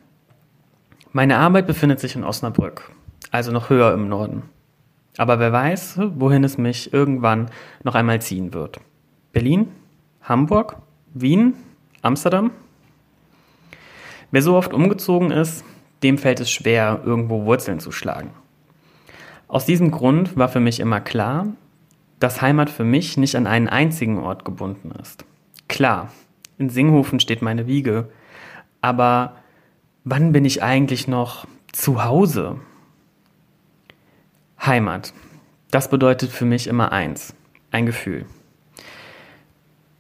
Meine 1.12 1.38
Arbeit 1.38 1.68
befindet 1.68 2.00
sich 2.00 2.16
in 2.16 2.24
Osnabrück, 2.24 2.92
also 3.32 3.52
noch 3.52 3.70
höher 3.70 3.94
im 3.94 4.08
Norden. 4.10 4.44
Aber 5.18 5.40
wer 5.40 5.52
weiß, 5.52 6.00
wohin 6.16 6.44
es 6.44 6.58
mich 6.58 6.94
irgendwann 6.94 7.50
noch 7.84 7.96
einmal 7.96 8.22
ziehen 8.22 8.54
wird. 8.54 8.80
Berlin? 9.32 9.70
Hamburg? 10.22 10.78
Wien? 11.14 11.54
Amsterdam? 12.02 12.52
Wer 14.32 14.42
so 14.42 14.56
oft 14.56 14.74
umgezogen 14.74 15.32
ist, 15.32 15.64
dem 16.04 16.18
fällt 16.18 16.40
es 16.40 16.52
schwer, 16.52 17.02
irgendwo 17.04 17.46
Wurzeln 17.46 17.80
zu 17.80 17.92
schlagen. 17.92 18.32
Aus 19.48 19.66
diesem 19.66 19.92
Grund 19.92 20.38
war 20.38 20.50
für 20.50 20.60
mich 20.60 20.80
immer 20.80 21.00
klar, 21.00 21.48
dass 22.20 22.42
Heimat 22.42 22.70
für 22.70 22.84
mich 22.84 23.18
nicht 23.18 23.36
an 23.36 23.48
einen 23.48 23.68
einzigen 23.68 24.20
Ort 24.20 24.44
gebunden 24.44 24.92
ist. 25.02 25.26
Klar, 25.68 26.12
in 26.58 26.70
Singhofen 26.70 27.20
steht 27.20 27.42
meine 27.42 27.68
Wiege, 27.68 28.10
aber 28.82 29.36
wann 30.04 30.32
bin 30.32 30.46
ich 30.46 30.64
eigentlich 30.64 31.08
noch 31.08 31.46
zu 31.72 32.04
Hause? 32.04 32.58
Heimat. 34.68 35.14
Das 35.72 35.90
bedeutet 35.90 36.30
für 36.30 36.46
mich 36.46 36.68
immer 36.68 36.92
eins, 36.92 37.34
ein 37.72 37.86
Gefühl. 37.86 38.26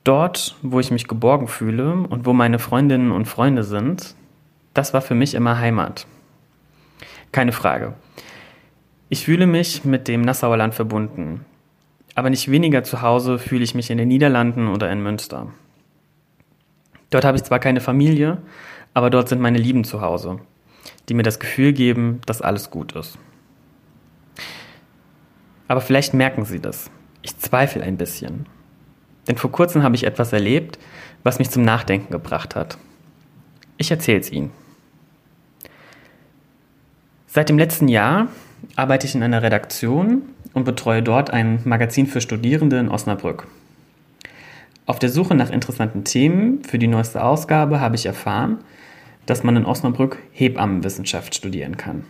Dort, 0.03 0.56
wo 0.62 0.80
ich 0.80 0.91
mich 0.91 1.08
geborgen 1.08 1.47
fühle 1.47 1.93
und 1.93 2.25
wo 2.25 2.34
meine 2.34 2.60
Freundinnen 2.60 3.12
und 3.12 3.25
Freunde 3.25 3.63
sind, 3.63 4.15
das 4.73 4.93
war 4.93 5.01
für 5.01 5.15
mich 5.15 5.34
immer 5.34 5.58
Heimat. 5.58 6.08
Keine 7.32 7.51
Frage. 7.51 7.93
Ich 9.10 9.25
fühle 9.25 9.47
mich 9.47 9.84
mit 9.86 10.08
dem 10.08 10.21
Nassauer 10.21 10.58
Land 10.58 10.75
verbunden. 10.75 11.45
Aber 12.15 12.30
nicht 12.30 12.49
weniger 12.49 12.84
zu 12.84 13.01
Hause 13.01 13.39
fühle 13.39 13.63
ich 13.63 13.75
mich 13.75 13.89
in 13.89 13.97
den 13.97 14.08
Niederlanden 14.08 14.69
oder 14.69 14.91
in 14.91 15.03
Münster. 15.03 15.47
Dort 17.10 17.25
habe 17.25 17.38
ich 17.38 17.43
zwar 17.43 17.60
keine 17.60 17.80
Familie, 17.80 18.38
aber 18.93 19.10
dort 19.10 19.30
sind 19.30 19.41
meine 19.41 19.60
Lieben 19.60 19.84
zu 19.84 20.01
Hause, 20.01 20.39
die 21.08 21.13
mir 21.13 21.23
das 21.23 21.39
Gefühl 21.39 21.73
geben, 21.73 22.21
dass 22.25 22.41
alles 22.41 22.69
gut 22.69 22.93
ist. 22.93 23.17
Aber 25.67 25.82
vielleicht 25.82 26.13
merken 26.13 26.45
Sie 26.45 26.60
das. 26.60 26.89
Ich 27.21 27.38
zweifle 27.38 27.84
ein 27.84 27.97
bisschen. 27.97 28.45
Denn 29.27 29.38
vor 29.38 29.51
kurzem 29.51 29.84
habe 29.84 29.95
ich 29.95 30.06
etwas 30.06 30.32
erlebt, 30.32 30.80
was 31.23 31.39
mich 31.39 31.49
zum 31.49 31.63
Nachdenken 31.63 32.12
gebracht 32.12 32.56
hat. 32.56 32.77
Ich 33.77 33.91
erzähle 33.91 34.19
es 34.19 34.32
Ihnen. 34.32 34.51
Seit 37.27 37.49
dem 37.49 37.58
letzten 37.58 37.88
Jahr 37.88 38.30
arbeite 38.75 39.06
ich 39.06 39.13
in 39.13 39.23
einer 39.23 39.43
Redaktion 39.43 40.23
und 40.53 40.63
betreue 40.63 41.03
dort 41.03 41.30
ein 41.30 41.60
Magazin 41.65 42.08
für 42.08 42.21
Studierende 42.21 42.80
in 42.80 42.89
Osnabrück. 42.89 43.47
Auf 44.88 44.99
der 44.99 45.10
Suche 45.10 45.36
nach 45.36 45.51
interessanten 45.51 46.06
Themen 46.06 46.63
für 46.63 46.80
die 46.80 46.88
neueste 46.88 47.21
Ausgabe 47.21 47.82
habe 47.82 47.95
ich 47.95 48.06
erfahren, 48.06 48.60
dass 49.25 49.43
man 49.43 49.58
in 49.58 49.65
Osnabrück 49.65 50.17
Hebammenwissenschaft 50.32 51.36
studieren 51.36 51.75
kann. 51.75 52.06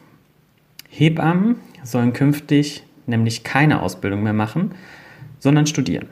Hebammen 0.88 1.56
sollen 1.84 2.14
künftig 2.14 2.84
nämlich 3.08 3.44
keine 3.44 3.82
Ausbildung 3.82 4.24
mehr 4.24 4.34
machen, 4.34 4.72
sondern 5.40 5.68
studieren. 5.68 6.08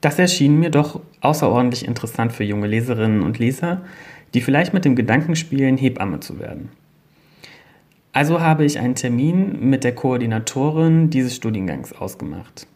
Das 0.00 0.18
erschien 0.18 0.58
mir 0.58 0.70
doch 0.70 1.00
außerordentlich 1.20 1.86
interessant 1.86 2.32
für 2.32 2.44
junge 2.44 2.66
Leserinnen 2.66 3.22
und 3.22 3.38
Leser, 3.38 3.82
die 4.34 4.40
vielleicht 4.40 4.74
mit 4.74 4.84
dem 4.84 4.96
Gedanken 4.96 5.36
spielen, 5.36 5.76
Hebamme 5.76 6.20
zu 6.20 6.40
werden. 6.40 6.70
Also 8.12 8.40
habe 8.40 8.64
ich 8.64 8.78
einen 8.78 8.94
Termin 8.94 9.70
mit 9.70 9.84
der 9.84 9.94
Koordinatorin 9.94 11.08
dieses 11.08 11.36
Studiengangs 11.36 11.92
ausgemacht. 11.92 12.66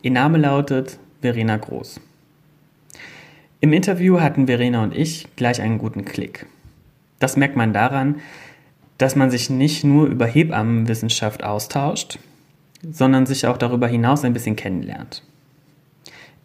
Ihr 0.00 0.12
Name 0.12 0.38
lautet 0.38 0.98
Verena 1.20 1.56
Groß. 1.56 2.00
Im 3.60 3.72
Interview 3.72 4.20
hatten 4.20 4.46
Verena 4.46 4.82
und 4.82 4.96
ich 4.96 5.28
gleich 5.36 5.60
einen 5.60 5.78
guten 5.78 6.04
Klick. 6.04 6.46
Das 7.18 7.36
merkt 7.36 7.54
man 7.54 7.72
daran, 7.72 8.16
dass 9.02 9.16
man 9.16 9.32
sich 9.32 9.50
nicht 9.50 9.82
nur 9.82 10.06
über 10.06 10.26
Hebammenwissenschaft 10.26 11.42
austauscht, 11.42 12.20
sondern 12.88 13.26
sich 13.26 13.48
auch 13.48 13.56
darüber 13.56 13.88
hinaus 13.88 14.24
ein 14.24 14.32
bisschen 14.32 14.54
kennenlernt. 14.54 15.24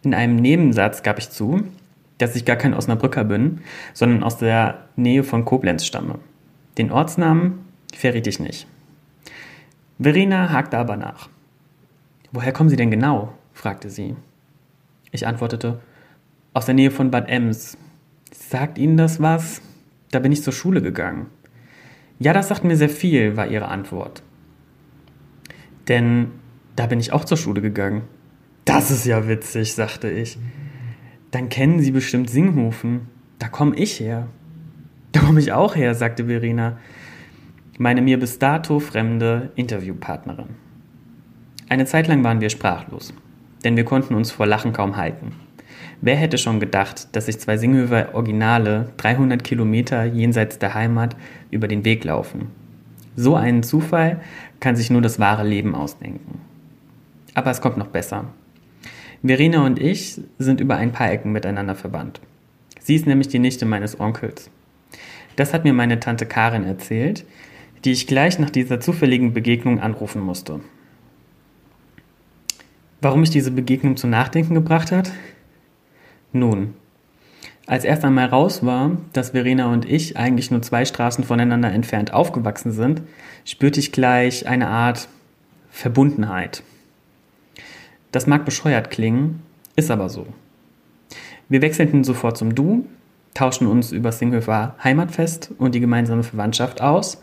In 0.02 0.12
einem 0.12 0.34
Nebensatz 0.34 1.04
gab 1.04 1.20
ich 1.20 1.30
zu, 1.30 1.62
dass 2.18 2.34
ich 2.34 2.44
gar 2.44 2.56
kein 2.56 2.74
Osnabrücker 2.74 3.22
bin, 3.22 3.60
sondern 3.94 4.24
aus 4.24 4.38
der 4.38 4.88
Nähe 4.96 5.22
von 5.22 5.44
Koblenz 5.44 5.86
stamme. 5.86 6.18
Den 6.78 6.90
Ortsnamen 6.90 7.60
verriet 7.94 8.26
ich 8.26 8.40
nicht. 8.40 8.66
Verena 10.00 10.50
hakte 10.50 10.78
aber 10.78 10.96
nach. 10.96 11.28
Woher 12.32 12.52
kommen 12.52 12.70
Sie 12.70 12.76
denn 12.76 12.90
genau? 12.90 13.34
fragte 13.52 13.88
sie. 13.88 14.16
Ich 15.12 15.28
antwortete, 15.28 15.78
aus 16.54 16.66
der 16.66 16.74
Nähe 16.74 16.90
von 16.90 17.12
Bad 17.12 17.28
Ems. 17.28 17.78
Sagt 18.32 18.78
Ihnen 18.78 18.96
das 18.96 19.22
was? 19.22 19.62
Da 20.10 20.18
bin 20.18 20.32
ich 20.32 20.42
zur 20.42 20.52
Schule 20.52 20.82
gegangen. 20.82 21.26
Ja, 22.18 22.32
das 22.32 22.48
sagt 22.48 22.64
mir 22.64 22.76
sehr 22.76 22.88
viel, 22.88 23.36
war 23.36 23.46
ihre 23.46 23.68
Antwort. 23.68 24.22
Denn 25.88 26.32
da 26.76 26.86
bin 26.86 27.00
ich 27.00 27.12
auch 27.12 27.24
zur 27.24 27.36
Schule 27.36 27.60
gegangen. 27.60 28.02
Das 28.64 28.90
ist 28.90 29.06
ja 29.06 29.28
witzig, 29.28 29.74
sagte 29.74 30.10
ich. 30.10 30.38
Dann 31.30 31.48
kennen 31.48 31.80
Sie 31.80 31.90
bestimmt 31.90 32.28
Singhofen. 32.28 33.08
Da 33.38 33.48
komme 33.48 33.76
ich 33.76 34.00
her. 34.00 34.28
Da 35.12 35.20
komme 35.20 35.40
ich 35.40 35.52
auch 35.52 35.76
her, 35.76 35.94
sagte 35.94 36.26
Verena 36.26 36.78
meine 37.78 38.02
mir 38.02 38.18
bis 38.18 38.38
dato 38.38 38.80
fremde 38.80 39.52
Interviewpartnerin. 39.54 40.48
Eine 41.68 41.84
Zeit 41.84 42.08
lang 42.08 42.24
waren 42.24 42.40
wir 42.40 42.50
sprachlos, 42.50 43.14
denn 43.64 43.76
wir 43.76 43.84
konnten 43.84 44.14
uns 44.14 44.32
vor 44.32 44.46
Lachen 44.46 44.72
kaum 44.72 44.96
halten. 44.96 45.32
Wer 46.00 46.16
hätte 46.16 46.38
schon 46.38 46.60
gedacht, 46.60 47.08
dass 47.12 47.26
sich 47.26 47.40
zwei 47.40 47.56
Singhöfer 47.56 48.14
Originale 48.14 48.92
300 48.98 49.42
Kilometer 49.42 50.04
jenseits 50.04 50.58
der 50.58 50.74
Heimat 50.74 51.16
über 51.50 51.66
den 51.66 51.84
Weg 51.84 52.04
laufen? 52.04 52.52
So 53.16 53.34
einen 53.34 53.64
Zufall 53.64 54.20
kann 54.60 54.76
sich 54.76 54.90
nur 54.90 55.02
das 55.02 55.18
wahre 55.18 55.46
Leben 55.46 55.74
ausdenken. 55.74 56.40
Aber 57.34 57.50
es 57.50 57.60
kommt 57.60 57.76
noch 57.76 57.88
besser. 57.88 58.26
Verena 59.24 59.66
und 59.66 59.80
ich 59.80 60.20
sind 60.38 60.60
über 60.60 60.76
ein 60.76 60.92
paar 60.92 61.10
Ecken 61.10 61.32
miteinander 61.32 61.74
verbannt. 61.74 62.20
Sie 62.80 62.94
ist 62.94 63.06
nämlich 63.06 63.26
die 63.26 63.40
Nichte 63.40 63.66
meines 63.66 63.98
Onkels. 63.98 64.50
Das 65.34 65.52
hat 65.52 65.64
mir 65.64 65.72
meine 65.72 65.98
Tante 65.98 66.26
Karin 66.26 66.64
erzählt, 66.64 67.24
die 67.84 67.90
ich 67.90 68.06
gleich 68.06 68.38
nach 68.38 68.50
dieser 68.50 68.80
zufälligen 68.80 69.32
Begegnung 69.32 69.80
anrufen 69.80 70.22
musste. 70.22 70.60
Warum 73.00 73.20
mich 73.20 73.30
diese 73.30 73.50
Begegnung 73.50 73.96
zum 73.96 74.10
Nachdenken 74.10 74.54
gebracht 74.54 74.92
hat? 74.92 75.10
Nun, 76.32 76.74
als 77.66 77.84
erst 77.84 78.04
einmal 78.04 78.26
raus 78.26 78.64
war, 78.64 78.96
dass 79.12 79.30
Verena 79.30 79.70
und 79.70 79.84
ich 79.84 80.16
eigentlich 80.16 80.50
nur 80.50 80.62
zwei 80.62 80.86
Straßen 80.86 81.24
voneinander 81.24 81.70
entfernt 81.70 82.14
aufgewachsen 82.14 82.72
sind, 82.72 83.02
spürte 83.44 83.78
ich 83.78 83.92
gleich 83.92 84.46
eine 84.46 84.68
Art 84.68 85.08
Verbundenheit. 85.70 86.62
Das 88.10 88.26
mag 88.26 88.46
bescheuert 88.46 88.90
klingen, 88.90 89.42
ist 89.76 89.90
aber 89.90 90.08
so. 90.08 90.26
Wir 91.50 91.60
wechselten 91.60 92.04
sofort 92.04 92.38
zum 92.38 92.54
Du, 92.54 92.86
tauschten 93.34 93.66
uns 93.66 93.92
über 93.92 94.12
Singhöfer 94.12 94.74
Heimatfest 94.82 95.52
und 95.58 95.74
die 95.74 95.80
gemeinsame 95.80 96.22
Verwandtschaft 96.22 96.80
aus 96.80 97.22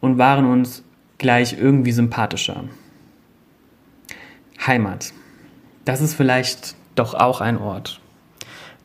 und 0.00 0.16
waren 0.16 0.46
uns 0.46 0.84
gleich 1.18 1.58
irgendwie 1.58 1.92
sympathischer. 1.92 2.64
Heimat. 4.64 5.12
Das 5.84 6.00
ist 6.00 6.14
vielleicht 6.14 6.76
doch 6.94 7.14
auch 7.14 7.40
ein 7.40 7.58
Ort. 7.58 8.00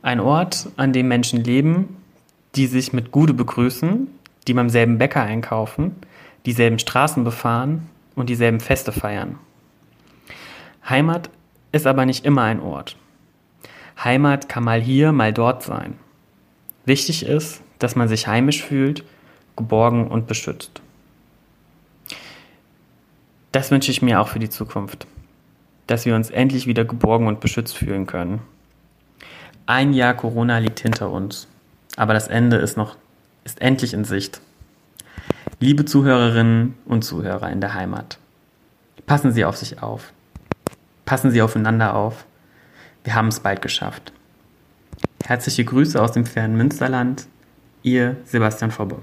Ein 0.02 0.18
Ort, 0.18 0.68
an 0.76 0.92
dem 0.92 1.06
Menschen 1.06 1.44
leben, 1.44 1.96
die 2.56 2.66
sich 2.66 2.92
mit 2.92 3.12
Gude 3.12 3.34
begrüßen, 3.34 4.08
die 4.48 4.54
beim 4.54 4.68
selben 4.68 4.98
Bäcker 4.98 5.22
einkaufen, 5.22 5.94
dieselben 6.44 6.80
Straßen 6.80 7.22
befahren 7.22 7.88
und 8.16 8.28
dieselben 8.28 8.58
Feste 8.58 8.90
feiern. 8.90 9.38
Heimat 10.88 11.30
ist 11.70 11.86
aber 11.86 12.04
nicht 12.04 12.24
immer 12.24 12.42
ein 12.42 12.60
Ort. 12.60 12.96
Heimat 14.02 14.48
kann 14.48 14.64
mal 14.64 14.80
hier, 14.80 15.12
mal 15.12 15.32
dort 15.32 15.62
sein. 15.62 15.94
Wichtig 16.84 17.24
ist, 17.24 17.62
dass 17.78 17.94
man 17.94 18.08
sich 18.08 18.26
heimisch 18.26 18.62
fühlt, 18.62 19.04
geborgen 19.56 20.08
und 20.08 20.26
beschützt. 20.26 20.82
Das 23.52 23.70
wünsche 23.70 23.92
ich 23.92 24.02
mir 24.02 24.20
auch 24.20 24.28
für 24.28 24.40
die 24.40 24.50
Zukunft, 24.50 25.06
dass 25.86 26.06
wir 26.06 26.16
uns 26.16 26.30
endlich 26.30 26.66
wieder 26.66 26.84
geborgen 26.84 27.28
und 27.28 27.38
beschützt 27.38 27.76
fühlen 27.76 28.06
können. 28.06 28.40
Ein 29.74 29.94
Jahr 29.94 30.12
Corona 30.12 30.58
liegt 30.58 30.80
hinter 30.80 31.10
uns, 31.10 31.48
aber 31.96 32.12
das 32.12 32.28
Ende 32.28 32.56
ist 32.58 32.76
noch 32.76 32.94
ist 33.42 33.62
endlich 33.62 33.94
in 33.94 34.04
Sicht. 34.04 34.42
Liebe 35.60 35.86
Zuhörerinnen 35.86 36.74
und 36.84 37.06
Zuhörer 37.06 37.48
in 37.50 37.62
der 37.62 37.72
Heimat, 37.72 38.18
passen 39.06 39.32
Sie 39.32 39.46
auf 39.46 39.56
sich 39.56 39.82
auf. 39.82 40.12
Passen 41.06 41.30
Sie 41.30 41.40
aufeinander 41.40 41.94
auf. 41.94 42.26
Wir 43.02 43.14
haben 43.14 43.28
es 43.28 43.40
bald 43.40 43.62
geschafft. 43.62 44.12
Herzliche 45.24 45.64
Grüße 45.64 46.02
aus 46.02 46.12
dem 46.12 46.26
fernen 46.26 46.58
Münsterland. 46.58 47.26
Ihr 47.82 48.18
Sebastian 48.26 48.72
Fobbe. 48.72 48.98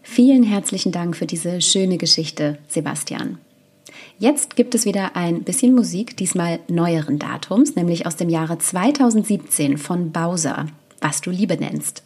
Vielen 0.00 0.42
herzlichen 0.42 0.90
Dank 0.90 1.18
für 1.18 1.26
diese 1.26 1.60
schöne 1.60 1.98
Geschichte, 1.98 2.56
Sebastian. 2.68 3.36
Jetzt 4.18 4.56
gibt 4.56 4.74
es 4.74 4.84
wieder 4.84 5.16
ein 5.16 5.42
bisschen 5.44 5.74
Musik, 5.74 6.16
diesmal 6.16 6.60
neueren 6.68 7.18
Datums, 7.18 7.74
nämlich 7.74 8.06
aus 8.06 8.16
dem 8.16 8.28
Jahre 8.28 8.58
2017 8.58 9.78
von 9.78 10.12
Bowser, 10.12 10.66
was 11.00 11.20
du 11.20 11.30
Liebe 11.30 11.56
nennst. 11.56 12.02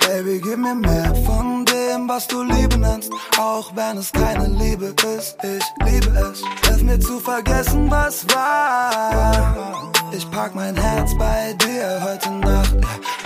Baby, 0.00 0.56
mehr 0.56 1.14
von 1.14 1.24
dem, 1.24 1.25
was 2.16 2.26
du 2.28 2.42
Liebe 2.42 2.78
nennst, 2.78 3.12
auch 3.38 3.70
wenn 3.74 3.98
es 3.98 4.10
keine 4.10 4.46
Liebe 4.46 4.94
ist. 5.18 5.36
Ich 5.42 5.64
liebe 5.84 6.08
es, 6.18 6.42
hilf 6.66 6.82
mir 6.82 6.98
zu 6.98 7.20
vergessen, 7.20 7.90
was 7.90 8.24
war. 8.34 9.92
Ich 10.12 10.30
pack 10.30 10.54
mein 10.54 10.74
Herz 10.76 11.10
bei 11.18 11.52
dir 11.64 12.00
heute 12.02 12.30
Nacht. 12.30 12.74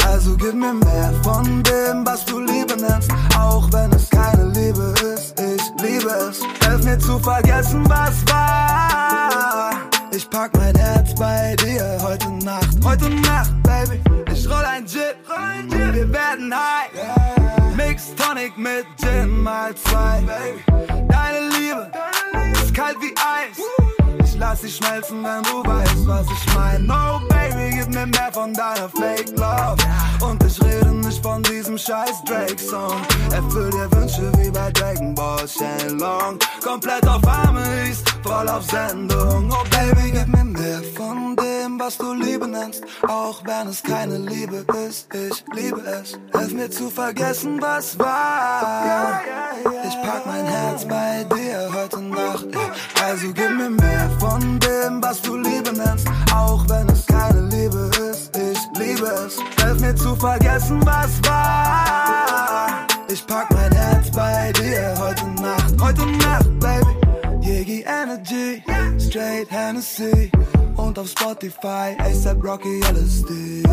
Also 0.09 0.37
gib 0.37 0.55
mir 0.55 0.75
mehr 0.75 1.13
von 1.23 1.63
dem, 1.63 2.05
was 2.05 2.25
du 2.25 2.41
Liebe 2.41 2.75
nennst, 2.77 3.13
auch 3.39 3.73
wenn 3.73 3.93
es 3.93 4.11
keine 4.11 4.47
Liebe 4.47 4.93
ist. 5.15 5.39
Ich 5.39 5.63
liebe 5.85 6.11
es, 6.29 6.41
hilf 6.67 6.83
mir 6.83 6.99
zu 6.99 7.17
vergessen, 7.21 7.89
was 7.89 8.17
war. 8.27 9.71
Ich 10.11 10.29
pack 10.29 10.51
mein 10.57 10.75
Herz 10.75 11.15
bei 11.15 11.55
dir 11.65 11.97
heute 12.03 12.29
Nacht. 12.45 12.77
Heute 12.85 13.09
Nacht, 13.09 13.53
Baby. 13.63 14.01
Ich 14.33 14.49
roll 14.49 14.65
ein 14.65 14.85
Jit, 14.85 15.17
wir 15.93 16.13
werden 16.13 16.53
high. 16.53 17.60
Tonic 18.17 18.57
mit 18.57 18.87
Gin 19.01 19.43
mal 19.43 19.75
zwei. 19.75 20.23
Deine 21.09 21.49
Liebe 21.49 21.91
ist 22.53 22.75
kalt 22.75 22.97
wie 23.01 23.15
Eis. 23.17 23.59
Ich 24.25 24.39
lass 24.39 24.61
dich 24.63 24.77
schmelzen, 24.77 25.23
wenn 25.23 25.43
du 25.43 25.63
weißt, 25.69 26.07
was 26.07 26.27
ich 26.27 26.55
mein. 26.55 26.87
No, 26.87 27.21
Baby, 27.29 27.77
gib 27.77 27.89
mir 27.89 28.07
mehr 28.07 28.33
von 28.33 28.55
deiner 28.55 28.89
Fake 28.89 29.31
Love. 29.37 29.77
Und 30.21 30.43
ich 30.45 30.63
rede 30.63 30.91
nicht 30.91 31.23
von 31.23 31.43
diesem 31.43 31.77
scheiß 31.77 32.25
Drake-Song. 32.27 33.01
Erfüll 33.33 33.71
dir 33.71 33.91
Wünsche 33.93 34.33
wie 34.39 34.51
bei 34.51 34.71
Dragon 34.71 35.15
Ball 35.15 35.47
Shenlong. 35.47 36.39
Komplett 36.63 37.07
auf 37.07 37.27
Amis, 37.27 38.03
voll 38.23 38.49
auf 38.49 38.65
Sendung. 38.65 39.51
Oh, 39.53 39.65
Baby, 39.71 40.11
gib 40.13 40.29
mir 40.29 40.45
mehr 40.45 40.83
von 40.97 41.37
dem, 41.37 41.79
was 41.79 41.97
du 41.99 42.13
Liebe 42.15 42.47
nennst. 42.47 42.85
Auch 43.09 43.43
wenn 43.45 43.69
es 43.69 43.83
keine 43.83 44.19
Liebe 44.19 44.65
ist, 44.89 45.09
ich 45.15 45.45
liebe 45.55 45.81
es. 45.81 46.19
Hilf 46.37 46.53
mir 46.53 46.71
zu 46.71 46.91
vergessen, 46.91 47.61
was 47.61 47.99
war. 47.99 49.21
Ich 49.87 49.95
pack 50.03 50.27
mein 50.27 50.47
Herz 50.47 50.85
bei 50.87 51.25
dir 51.35 51.71
heute 51.73 52.01
Nacht. 52.01 52.47
Also 53.03 53.27
gib 53.33 53.51
mir 53.57 53.71
mehr 53.71 54.11
von 54.19 54.59
dem, 54.61 55.03
was 55.03 55.21
du 55.23 55.37
Liebe 55.37 55.73
nennst. 55.73 56.07
Auch 56.35 56.65
wenn 56.69 56.89
es 56.89 57.07
keine 57.07 57.43
Liebe 57.43 57.91
ist, 58.11 58.37
ich 58.37 58.59
liebe 58.79 59.07
es. 59.07 59.39
Hilf 59.63 59.81
mir 59.81 59.95
zu 59.95 60.15
vergessen, 60.17 60.81
was 60.85 61.11
war. 61.29 62.87
Ich 63.09 63.27
pack 63.27 63.51
mein 63.53 63.73
Herz 63.73 64.11
bei 64.11 64.53
dir 64.53 64.95
heute 64.99 65.27
Nacht. 65.43 65.75
Heute 65.81 66.07
Nacht, 66.07 66.61
Baby. 66.61 67.10
Yegi 67.51 67.85
Energy, 67.85 68.63
Straight 68.99 69.51
Hennessy. 69.51 70.31
Und 70.77 70.97
auf 70.99 71.09
Spotify, 71.09 71.97
ASAP 71.99 72.45
Rocky 72.45 72.81
LSD. 72.81 73.65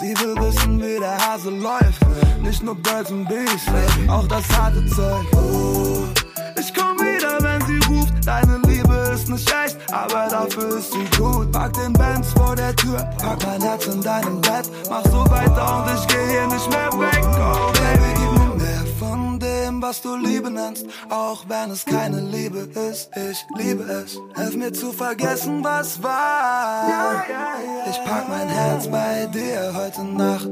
Sie 0.00 0.14
will 0.20 0.34
wissen, 0.36 0.80
wie 0.80 0.98
der 0.98 1.18
Hase 1.18 1.50
läuft. 1.50 2.00
Nicht 2.40 2.62
nur 2.62 2.74
Birds 2.74 3.10
und 3.10 3.28
Bees, 3.28 3.62
auch 4.08 4.26
das 4.26 4.48
harte 4.56 4.84
Zeug. 4.86 5.26
Ich 6.58 6.72
komm 6.72 6.96
wieder, 6.98 7.38
wenn 7.42 7.60
sie 7.66 7.80
ruft. 7.92 8.14
Deine 8.26 8.58
Liebe 8.66 9.10
ist 9.14 9.28
nicht 9.28 9.54
echt, 9.64 9.76
aber 9.92 10.26
dafür 10.30 10.78
ist 10.78 10.92
sie 10.92 11.06
gut. 11.18 11.52
Pack 11.52 11.74
den 11.74 11.92
Benz 11.92 12.32
vor 12.32 12.56
der 12.56 12.74
Tür, 12.74 12.98
pack 13.18 13.38
mein 13.46 13.60
Herz 13.60 13.86
in 13.86 14.00
deinem 14.00 14.40
Bett. 14.40 14.70
Mach 14.88 15.04
so 15.04 15.28
weiter 15.30 15.84
und 15.84 15.94
ich 15.94 16.06
geh 16.08 16.26
hier 16.30 16.46
nicht 16.46 16.70
mehr 16.70 16.90
weg. 16.92 17.22
Oh, 17.22 17.70
Baby, 17.72 18.15
dem, 19.76 19.82
was 19.82 20.00
du 20.02 20.16
Liebe 20.16 20.50
nennst. 20.50 20.86
Auch 21.10 21.44
wenn 21.48 21.70
es 21.70 21.84
keine 21.84 22.20
Liebe 22.20 22.68
ist, 22.90 23.10
ich 23.16 23.44
liebe 23.56 23.82
es. 23.82 24.18
Hilf 24.34 24.56
mir 24.56 24.72
zu 24.72 24.92
vergessen, 24.92 25.62
was 25.62 26.02
war. 26.02 27.24
Ich 27.88 27.98
pack 28.04 28.28
mein 28.28 28.48
Herz 28.48 28.88
bei 28.88 29.26
dir 29.26 29.72
heute 29.74 30.04
Nacht. 30.04 30.48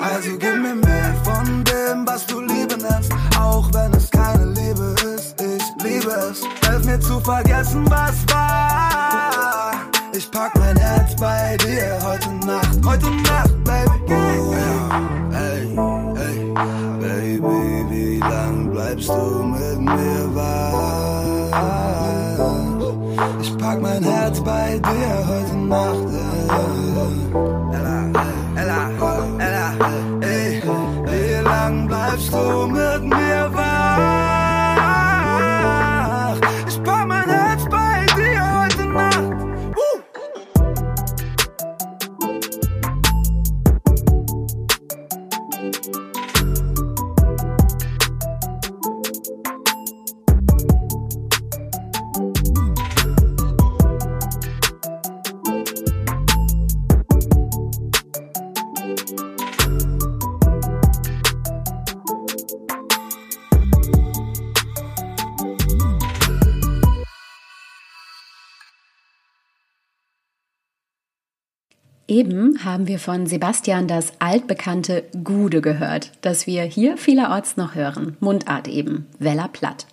Also 0.00 0.30
gib 0.38 0.56
mir 0.56 0.74
mehr 0.74 1.14
von 1.24 1.64
dem, 1.64 2.06
was 2.06 2.26
du 2.26 2.40
Liebe 2.40 2.76
nennst. 2.76 3.12
Auch 3.38 3.68
wenn 3.72 3.92
es 3.94 4.10
keine 4.10 4.46
Liebe 4.46 4.94
ist, 5.14 5.34
ich 5.40 5.84
liebe 5.84 6.10
es. 6.10 6.42
Hilf 6.68 6.84
mir 6.84 7.00
zu 7.00 7.20
vergessen, 7.20 7.84
was 7.90 8.16
war. 8.32 9.72
Ich 10.12 10.30
pack 10.30 10.56
mein 10.58 10.76
Herz 10.76 11.14
bei 11.16 11.56
dir 11.58 11.98
heute 12.02 12.30
Nacht. 12.46 12.78
Heute 12.84 13.10
Nacht, 13.10 13.64
Baby. 13.64 13.88
Oh, 14.10 14.54
hey, 15.32 15.68
hey, 16.16 16.52
Baby, 17.00 17.67
bleibst 18.78 19.08
du 19.08 19.42
mit 19.44 19.80
mir 19.80 20.34
wach? 20.34 21.52
Ich 23.40 23.58
pack 23.58 23.82
mein 23.82 24.02
Herz 24.04 24.40
bei 24.40 24.78
dir 24.78 25.26
heute 25.28 25.56
Nacht. 25.56 26.27
Eben 72.10 72.64
haben 72.64 72.88
wir 72.88 72.98
von 72.98 73.26
Sebastian 73.26 73.86
das 73.86 74.14
altbekannte 74.18 75.04
Gude 75.22 75.60
gehört, 75.60 76.10
das 76.22 76.46
wir 76.46 76.62
hier 76.62 76.96
vielerorts 76.96 77.58
noch 77.58 77.74
hören. 77.74 78.16
Mundart 78.18 78.66
eben, 78.66 79.06
Weller 79.18 79.50
Platt. 79.52 79.86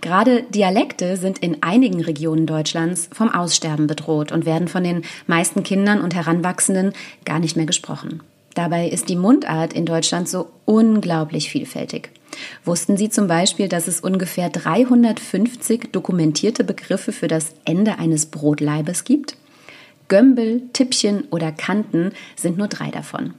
Gerade 0.00 0.44
Dialekte 0.44 1.18
sind 1.18 1.40
in 1.40 1.62
einigen 1.62 2.00
Regionen 2.00 2.46
Deutschlands 2.46 3.10
vom 3.12 3.28
Aussterben 3.30 3.86
bedroht 3.86 4.32
und 4.32 4.46
werden 4.46 4.66
von 4.66 4.82
den 4.82 5.02
meisten 5.26 5.62
Kindern 5.62 6.00
und 6.00 6.14
Heranwachsenden 6.14 6.94
gar 7.26 7.38
nicht 7.38 7.54
mehr 7.54 7.66
gesprochen. 7.66 8.22
Dabei 8.54 8.88
ist 8.88 9.10
die 9.10 9.16
Mundart 9.16 9.74
in 9.74 9.84
Deutschland 9.84 10.26
so 10.26 10.48
unglaublich 10.64 11.50
vielfältig. 11.50 12.08
Wussten 12.64 12.96
Sie 12.96 13.10
zum 13.10 13.26
Beispiel, 13.28 13.68
dass 13.68 13.88
es 13.88 14.00
ungefähr 14.00 14.48
350 14.48 15.92
dokumentierte 15.92 16.64
Begriffe 16.64 17.12
für 17.12 17.28
das 17.28 17.52
Ende 17.66 17.98
eines 17.98 18.24
Brotleibes 18.24 19.04
gibt? 19.04 19.36
Gömbel, 20.08 20.62
Tippchen 20.72 21.24
oder 21.30 21.52
Kanten 21.52 22.12
sind 22.36 22.58
nur 22.58 22.68
drei 22.68 22.90
davon. 22.90 23.34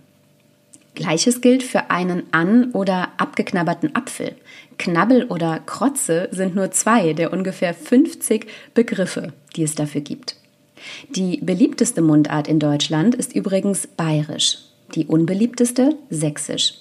Gleiches 0.95 1.41
gilt 1.41 1.63
für 1.63 1.89
einen 1.89 2.23
an- 2.31 2.71
oder 2.71 3.09
abgeknabberten 3.17 3.95
Apfel. 3.95 4.35
Knabbel 4.77 5.23
oder 5.25 5.59
Krotze 5.65 6.27
sind 6.31 6.55
nur 6.55 6.71
zwei 6.71 7.13
der 7.13 7.31
ungefähr 7.31 7.73
50 7.73 8.47
Begriffe, 8.73 9.33
die 9.55 9.63
es 9.63 9.75
dafür 9.75 10.01
gibt. 10.01 10.35
Die 11.09 11.37
beliebteste 11.37 12.01
Mundart 12.01 12.47
in 12.47 12.59
Deutschland 12.59 13.15
ist 13.15 13.33
übrigens 13.35 13.87
bayerisch, 13.87 14.59
die 14.95 15.05
unbeliebteste 15.05 15.95
sächsisch. 16.09 16.73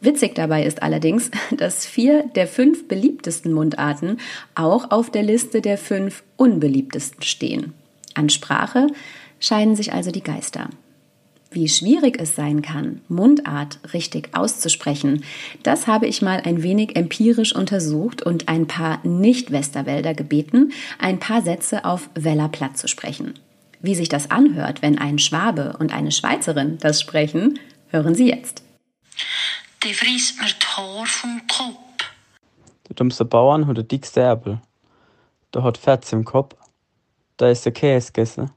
Witzig 0.00 0.34
dabei 0.34 0.64
ist 0.64 0.82
allerdings, 0.82 1.30
dass 1.56 1.86
vier 1.86 2.24
der 2.34 2.46
fünf 2.46 2.88
beliebtesten 2.88 3.52
Mundarten 3.52 4.18
auch 4.54 4.90
auf 4.90 5.10
der 5.10 5.22
Liste 5.22 5.60
der 5.60 5.78
fünf 5.78 6.22
unbeliebtesten 6.36 7.22
stehen. 7.22 7.74
An 8.14 8.28
Sprache 8.28 8.88
scheiden 9.42 9.76
sich 9.76 9.92
also 9.92 10.10
die 10.10 10.22
Geister. 10.22 10.70
Wie 11.50 11.68
schwierig 11.68 12.16
es 12.18 12.34
sein 12.34 12.62
kann, 12.62 13.02
Mundart 13.08 13.78
richtig 13.92 14.30
auszusprechen, 14.32 15.22
das 15.62 15.86
habe 15.86 16.06
ich 16.06 16.22
mal 16.22 16.40
ein 16.44 16.62
wenig 16.62 16.96
empirisch 16.96 17.54
untersucht 17.54 18.22
und 18.22 18.48
ein 18.48 18.66
paar 18.66 19.06
Nicht-Westerwälder 19.06 20.14
gebeten, 20.14 20.72
ein 20.98 21.18
paar 21.18 21.42
Sätze 21.42 21.84
auf 21.84 22.08
Weller 22.14 22.48
Platt 22.48 22.78
zu 22.78 22.88
sprechen. 22.88 23.34
Wie 23.80 23.94
sich 23.94 24.08
das 24.08 24.30
anhört, 24.30 24.80
wenn 24.80 24.96
ein 24.98 25.18
Schwabe 25.18 25.76
und 25.78 25.92
eine 25.92 26.12
Schweizerin 26.12 26.78
das 26.78 27.00
sprechen, 27.02 27.58
hören 27.88 28.14
Sie 28.14 28.30
jetzt. 28.30 28.62
Die 29.84 29.92
frisst 29.92 30.40
mir 30.40 30.46
die 30.46 30.66
Haare 30.66 31.06
vom 31.06 31.40
Kopf. 31.48 31.76
Der 32.88 32.94
dummste 32.94 33.26
Bauern 33.26 33.66
hat 33.66 33.76
der 33.76 33.84
dickste 33.84 34.20
Erbel. 34.20 34.62
Der 35.52 35.64
hat 35.64 35.76
Fetz 35.76 36.12
im 36.12 36.24
Kopf. 36.24 36.54
Da 37.36 37.50
ist 37.50 37.66
der 37.66 37.72
Käse 37.72 38.12
gegessen. 38.12 38.52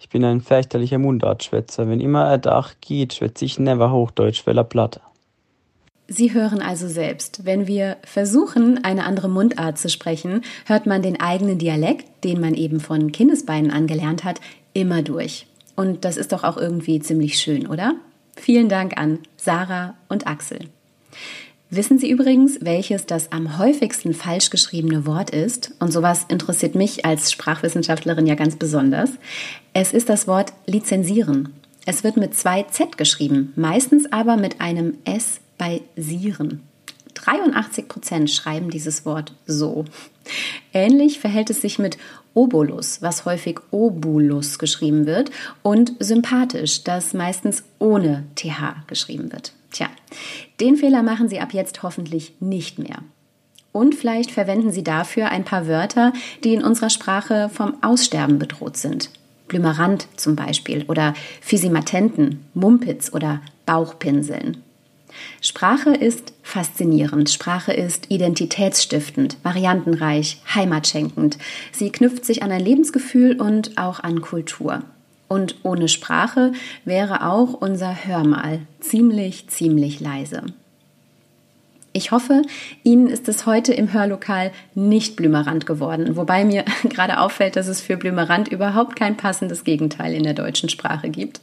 Ich 0.00 0.08
bin 0.08 0.24
ein 0.24 0.40
fürchterlicher 0.40 0.98
Mundartschwätzer. 0.98 1.88
Wenn 1.88 2.00
immer 2.00 2.24
er 2.24 2.38
Dach 2.38 2.74
geht, 2.80 3.14
schwätze 3.14 3.44
ich 3.44 3.58
never 3.58 3.92
Hochdeutsch, 3.92 4.46
weil 4.46 4.56
er 4.56 4.64
Platte. 4.64 5.02
Sie 6.08 6.32
hören 6.32 6.60
also 6.60 6.88
selbst, 6.88 7.44
wenn 7.44 7.68
wir 7.68 7.98
versuchen, 8.02 8.82
eine 8.82 9.04
andere 9.04 9.28
Mundart 9.28 9.78
zu 9.78 9.88
sprechen, 9.88 10.42
hört 10.66 10.86
man 10.86 11.02
den 11.02 11.20
eigenen 11.20 11.58
Dialekt, 11.58 12.24
den 12.24 12.40
man 12.40 12.54
eben 12.54 12.80
von 12.80 13.12
Kindesbeinen 13.12 13.70
angelernt 13.70 14.24
hat, 14.24 14.40
immer 14.72 15.02
durch. 15.02 15.46
Und 15.76 16.04
das 16.04 16.16
ist 16.16 16.32
doch 16.32 16.42
auch 16.42 16.56
irgendwie 16.56 16.98
ziemlich 16.98 17.38
schön, 17.38 17.66
oder? 17.66 17.94
Vielen 18.36 18.68
Dank 18.68 18.98
an 18.98 19.20
Sarah 19.36 19.94
und 20.08 20.26
Axel. 20.26 20.60
Wissen 21.72 22.00
Sie 22.00 22.10
übrigens, 22.10 22.58
welches 22.62 23.06
das 23.06 23.30
am 23.30 23.56
häufigsten 23.56 24.12
falsch 24.12 24.50
geschriebene 24.50 25.06
Wort 25.06 25.30
ist? 25.30 25.70
Und 25.78 25.92
sowas 25.92 26.26
interessiert 26.26 26.74
mich 26.74 27.04
als 27.04 27.30
Sprachwissenschaftlerin 27.30 28.26
ja 28.26 28.34
ganz 28.34 28.56
besonders. 28.56 29.10
Es 29.72 29.92
ist 29.92 30.08
das 30.08 30.26
Wort 30.26 30.52
lizenzieren. 30.66 31.54
Es 31.86 32.02
wird 32.02 32.16
mit 32.16 32.34
zwei 32.34 32.64
Z 32.64 32.98
geschrieben, 32.98 33.52
meistens 33.54 34.12
aber 34.12 34.36
mit 34.36 34.60
einem 34.60 34.98
S 35.04 35.40
bei 35.58 35.82
Sieren. 35.94 36.60
83 37.14 37.86
Prozent 37.86 38.30
schreiben 38.30 38.70
dieses 38.70 39.06
Wort 39.06 39.34
so. 39.46 39.84
Ähnlich 40.72 41.20
verhält 41.20 41.50
es 41.50 41.60
sich 41.60 41.78
mit 41.78 41.98
Obolus, 42.34 43.00
was 43.00 43.26
häufig 43.26 43.60
Obulus 43.70 44.58
geschrieben 44.58 45.06
wird, 45.06 45.30
und 45.62 45.92
sympathisch, 46.00 46.82
das 46.82 47.14
meistens 47.14 47.62
ohne 47.78 48.24
TH 48.34 48.88
geschrieben 48.88 49.32
wird. 49.32 49.52
Tja, 49.72 49.88
den 50.60 50.76
Fehler 50.76 51.02
machen 51.02 51.28
Sie 51.28 51.40
ab 51.40 51.52
jetzt 51.52 51.82
hoffentlich 51.82 52.34
nicht 52.40 52.78
mehr. 52.78 52.98
Und 53.72 53.94
vielleicht 53.94 54.32
verwenden 54.32 54.72
Sie 54.72 54.82
dafür 54.82 55.30
ein 55.30 55.44
paar 55.44 55.68
Wörter, 55.68 56.12
die 56.42 56.54
in 56.54 56.64
unserer 56.64 56.90
Sprache 56.90 57.48
vom 57.52 57.74
Aussterben 57.82 58.38
bedroht 58.38 58.76
sind. 58.76 59.10
Blümerand 59.46 60.08
zum 60.16 60.36
Beispiel 60.36 60.84
oder 60.88 61.14
Physimatenten, 61.40 62.44
Mumpitz 62.54 63.12
oder 63.12 63.40
Bauchpinseln. 63.66 64.62
Sprache 65.40 65.90
ist 65.90 66.32
faszinierend, 66.42 67.30
Sprache 67.30 67.72
ist 67.72 68.10
identitätsstiftend, 68.10 69.38
variantenreich, 69.42 70.40
heimatschenkend. 70.54 71.38
Sie 71.72 71.90
knüpft 71.90 72.24
sich 72.24 72.42
an 72.42 72.52
ein 72.52 72.64
Lebensgefühl 72.64 73.40
und 73.40 73.76
auch 73.76 74.00
an 74.00 74.20
Kultur. 74.20 74.82
Und 75.32 75.54
ohne 75.62 75.86
Sprache 75.86 76.50
wäre 76.84 77.24
auch 77.24 77.52
unser 77.52 78.04
Hörmal 78.04 78.62
ziemlich, 78.80 79.48
ziemlich 79.48 80.00
leise. 80.00 80.42
Ich 81.92 82.12
hoffe, 82.12 82.42
Ihnen 82.84 83.08
ist 83.08 83.28
es 83.28 83.46
heute 83.46 83.74
im 83.74 83.92
Hörlokal 83.92 84.52
nicht 84.76 85.16
Blümerand 85.16 85.66
geworden, 85.66 86.16
wobei 86.16 86.44
mir 86.44 86.64
gerade 86.88 87.18
auffällt, 87.18 87.56
dass 87.56 87.66
es 87.66 87.80
für 87.80 87.96
Blümerand 87.96 88.46
überhaupt 88.46 88.94
kein 88.94 89.16
passendes 89.16 89.64
Gegenteil 89.64 90.14
in 90.14 90.22
der 90.22 90.34
deutschen 90.34 90.68
Sprache 90.68 91.08
gibt. 91.08 91.40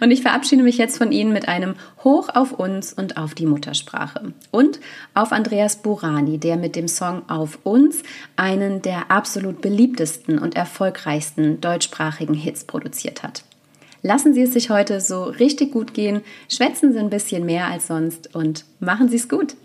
Und 0.00 0.12
ich 0.12 0.22
verabschiede 0.22 0.62
mich 0.62 0.78
jetzt 0.78 0.96
von 0.96 1.10
Ihnen 1.10 1.32
mit 1.32 1.48
einem 1.48 1.74
Hoch 2.04 2.28
auf 2.32 2.52
uns 2.52 2.92
und 2.92 3.16
auf 3.16 3.34
die 3.34 3.46
Muttersprache 3.46 4.32
und 4.52 4.78
auf 5.14 5.32
Andreas 5.32 5.82
Burani, 5.82 6.38
der 6.38 6.56
mit 6.56 6.76
dem 6.76 6.86
Song 6.86 7.28
Auf 7.28 7.58
uns 7.64 8.04
einen 8.36 8.82
der 8.82 9.10
absolut 9.10 9.60
beliebtesten 9.60 10.38
und 10.38 10.54
erfolgreichsten 10.54 11.60
deutschsprachigen 11.60 12.34
Hits 12.34 12.62
produziert 12.62 13.24
hat. 13.24 13.42
Lassen 14.02 14.34
Sie 14.34 14.42
es 14.42 14.52
sich 14.52 14.70
heute 14.70 15.00
so 15.00 15.24
richtig 15.24 15.72
gut 15.72 15.94
gehen, 15.94 16.22
schwätzen 16.48 16.92
Sie 16.92 16.98
ein 17.00 17.10
bisschen 17.10 17.44
mehr 17.44 17.66
als 17.66 17.88
sonst 17.88 18.34
und 18.34 18.64
machen 18.78 19.08
Sie 19.08 19.16
es 19.16 19.28
gut. 19.28 19.56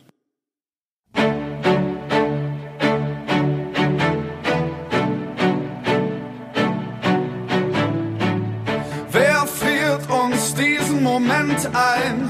Ein, 11.75 12.29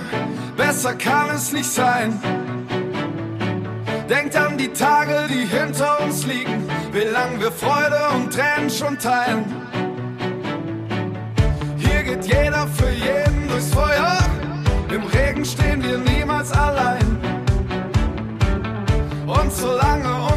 besser 0.58 0.94
kann 0.96 1.30
es 1.36 1.52
nicht 1.52 1.72
sein. 1.72 2.20
Denkt 4.10 4.36
an 4.36 4.58
die 4.58 4.70
Tage, 4.70 5.28
die 5.30 5.46
hinter 5.46 6.02
uns 6.02 6.26
liegen, 6.26 6.68
wie 6.92 7.12
lang 7.12 7.40
wir 7.40 7.52
Freude 7.52 8.00
und 8.16 8.34
Tränen 8.34 8.70
schon 8.70 8.98
teilen. 8.98 9.46
Hier 11.78 12.04
geht 12.04 12.26
jeder 12.26 12.68
für 12.68 12.90
jeden 12.90 13.48
durchs 13.48 13.74
Feuer, 13.74 14.18
im 14.90 15.04
Regen 15.04 15.46
stehen 15.46 15.84
wir 15.84 15.98
niemals 15.98 16.52
allein. 16.52 17.18
Und 19.26 19.52
solange 19.52 20.14
unsere 20.14 20.35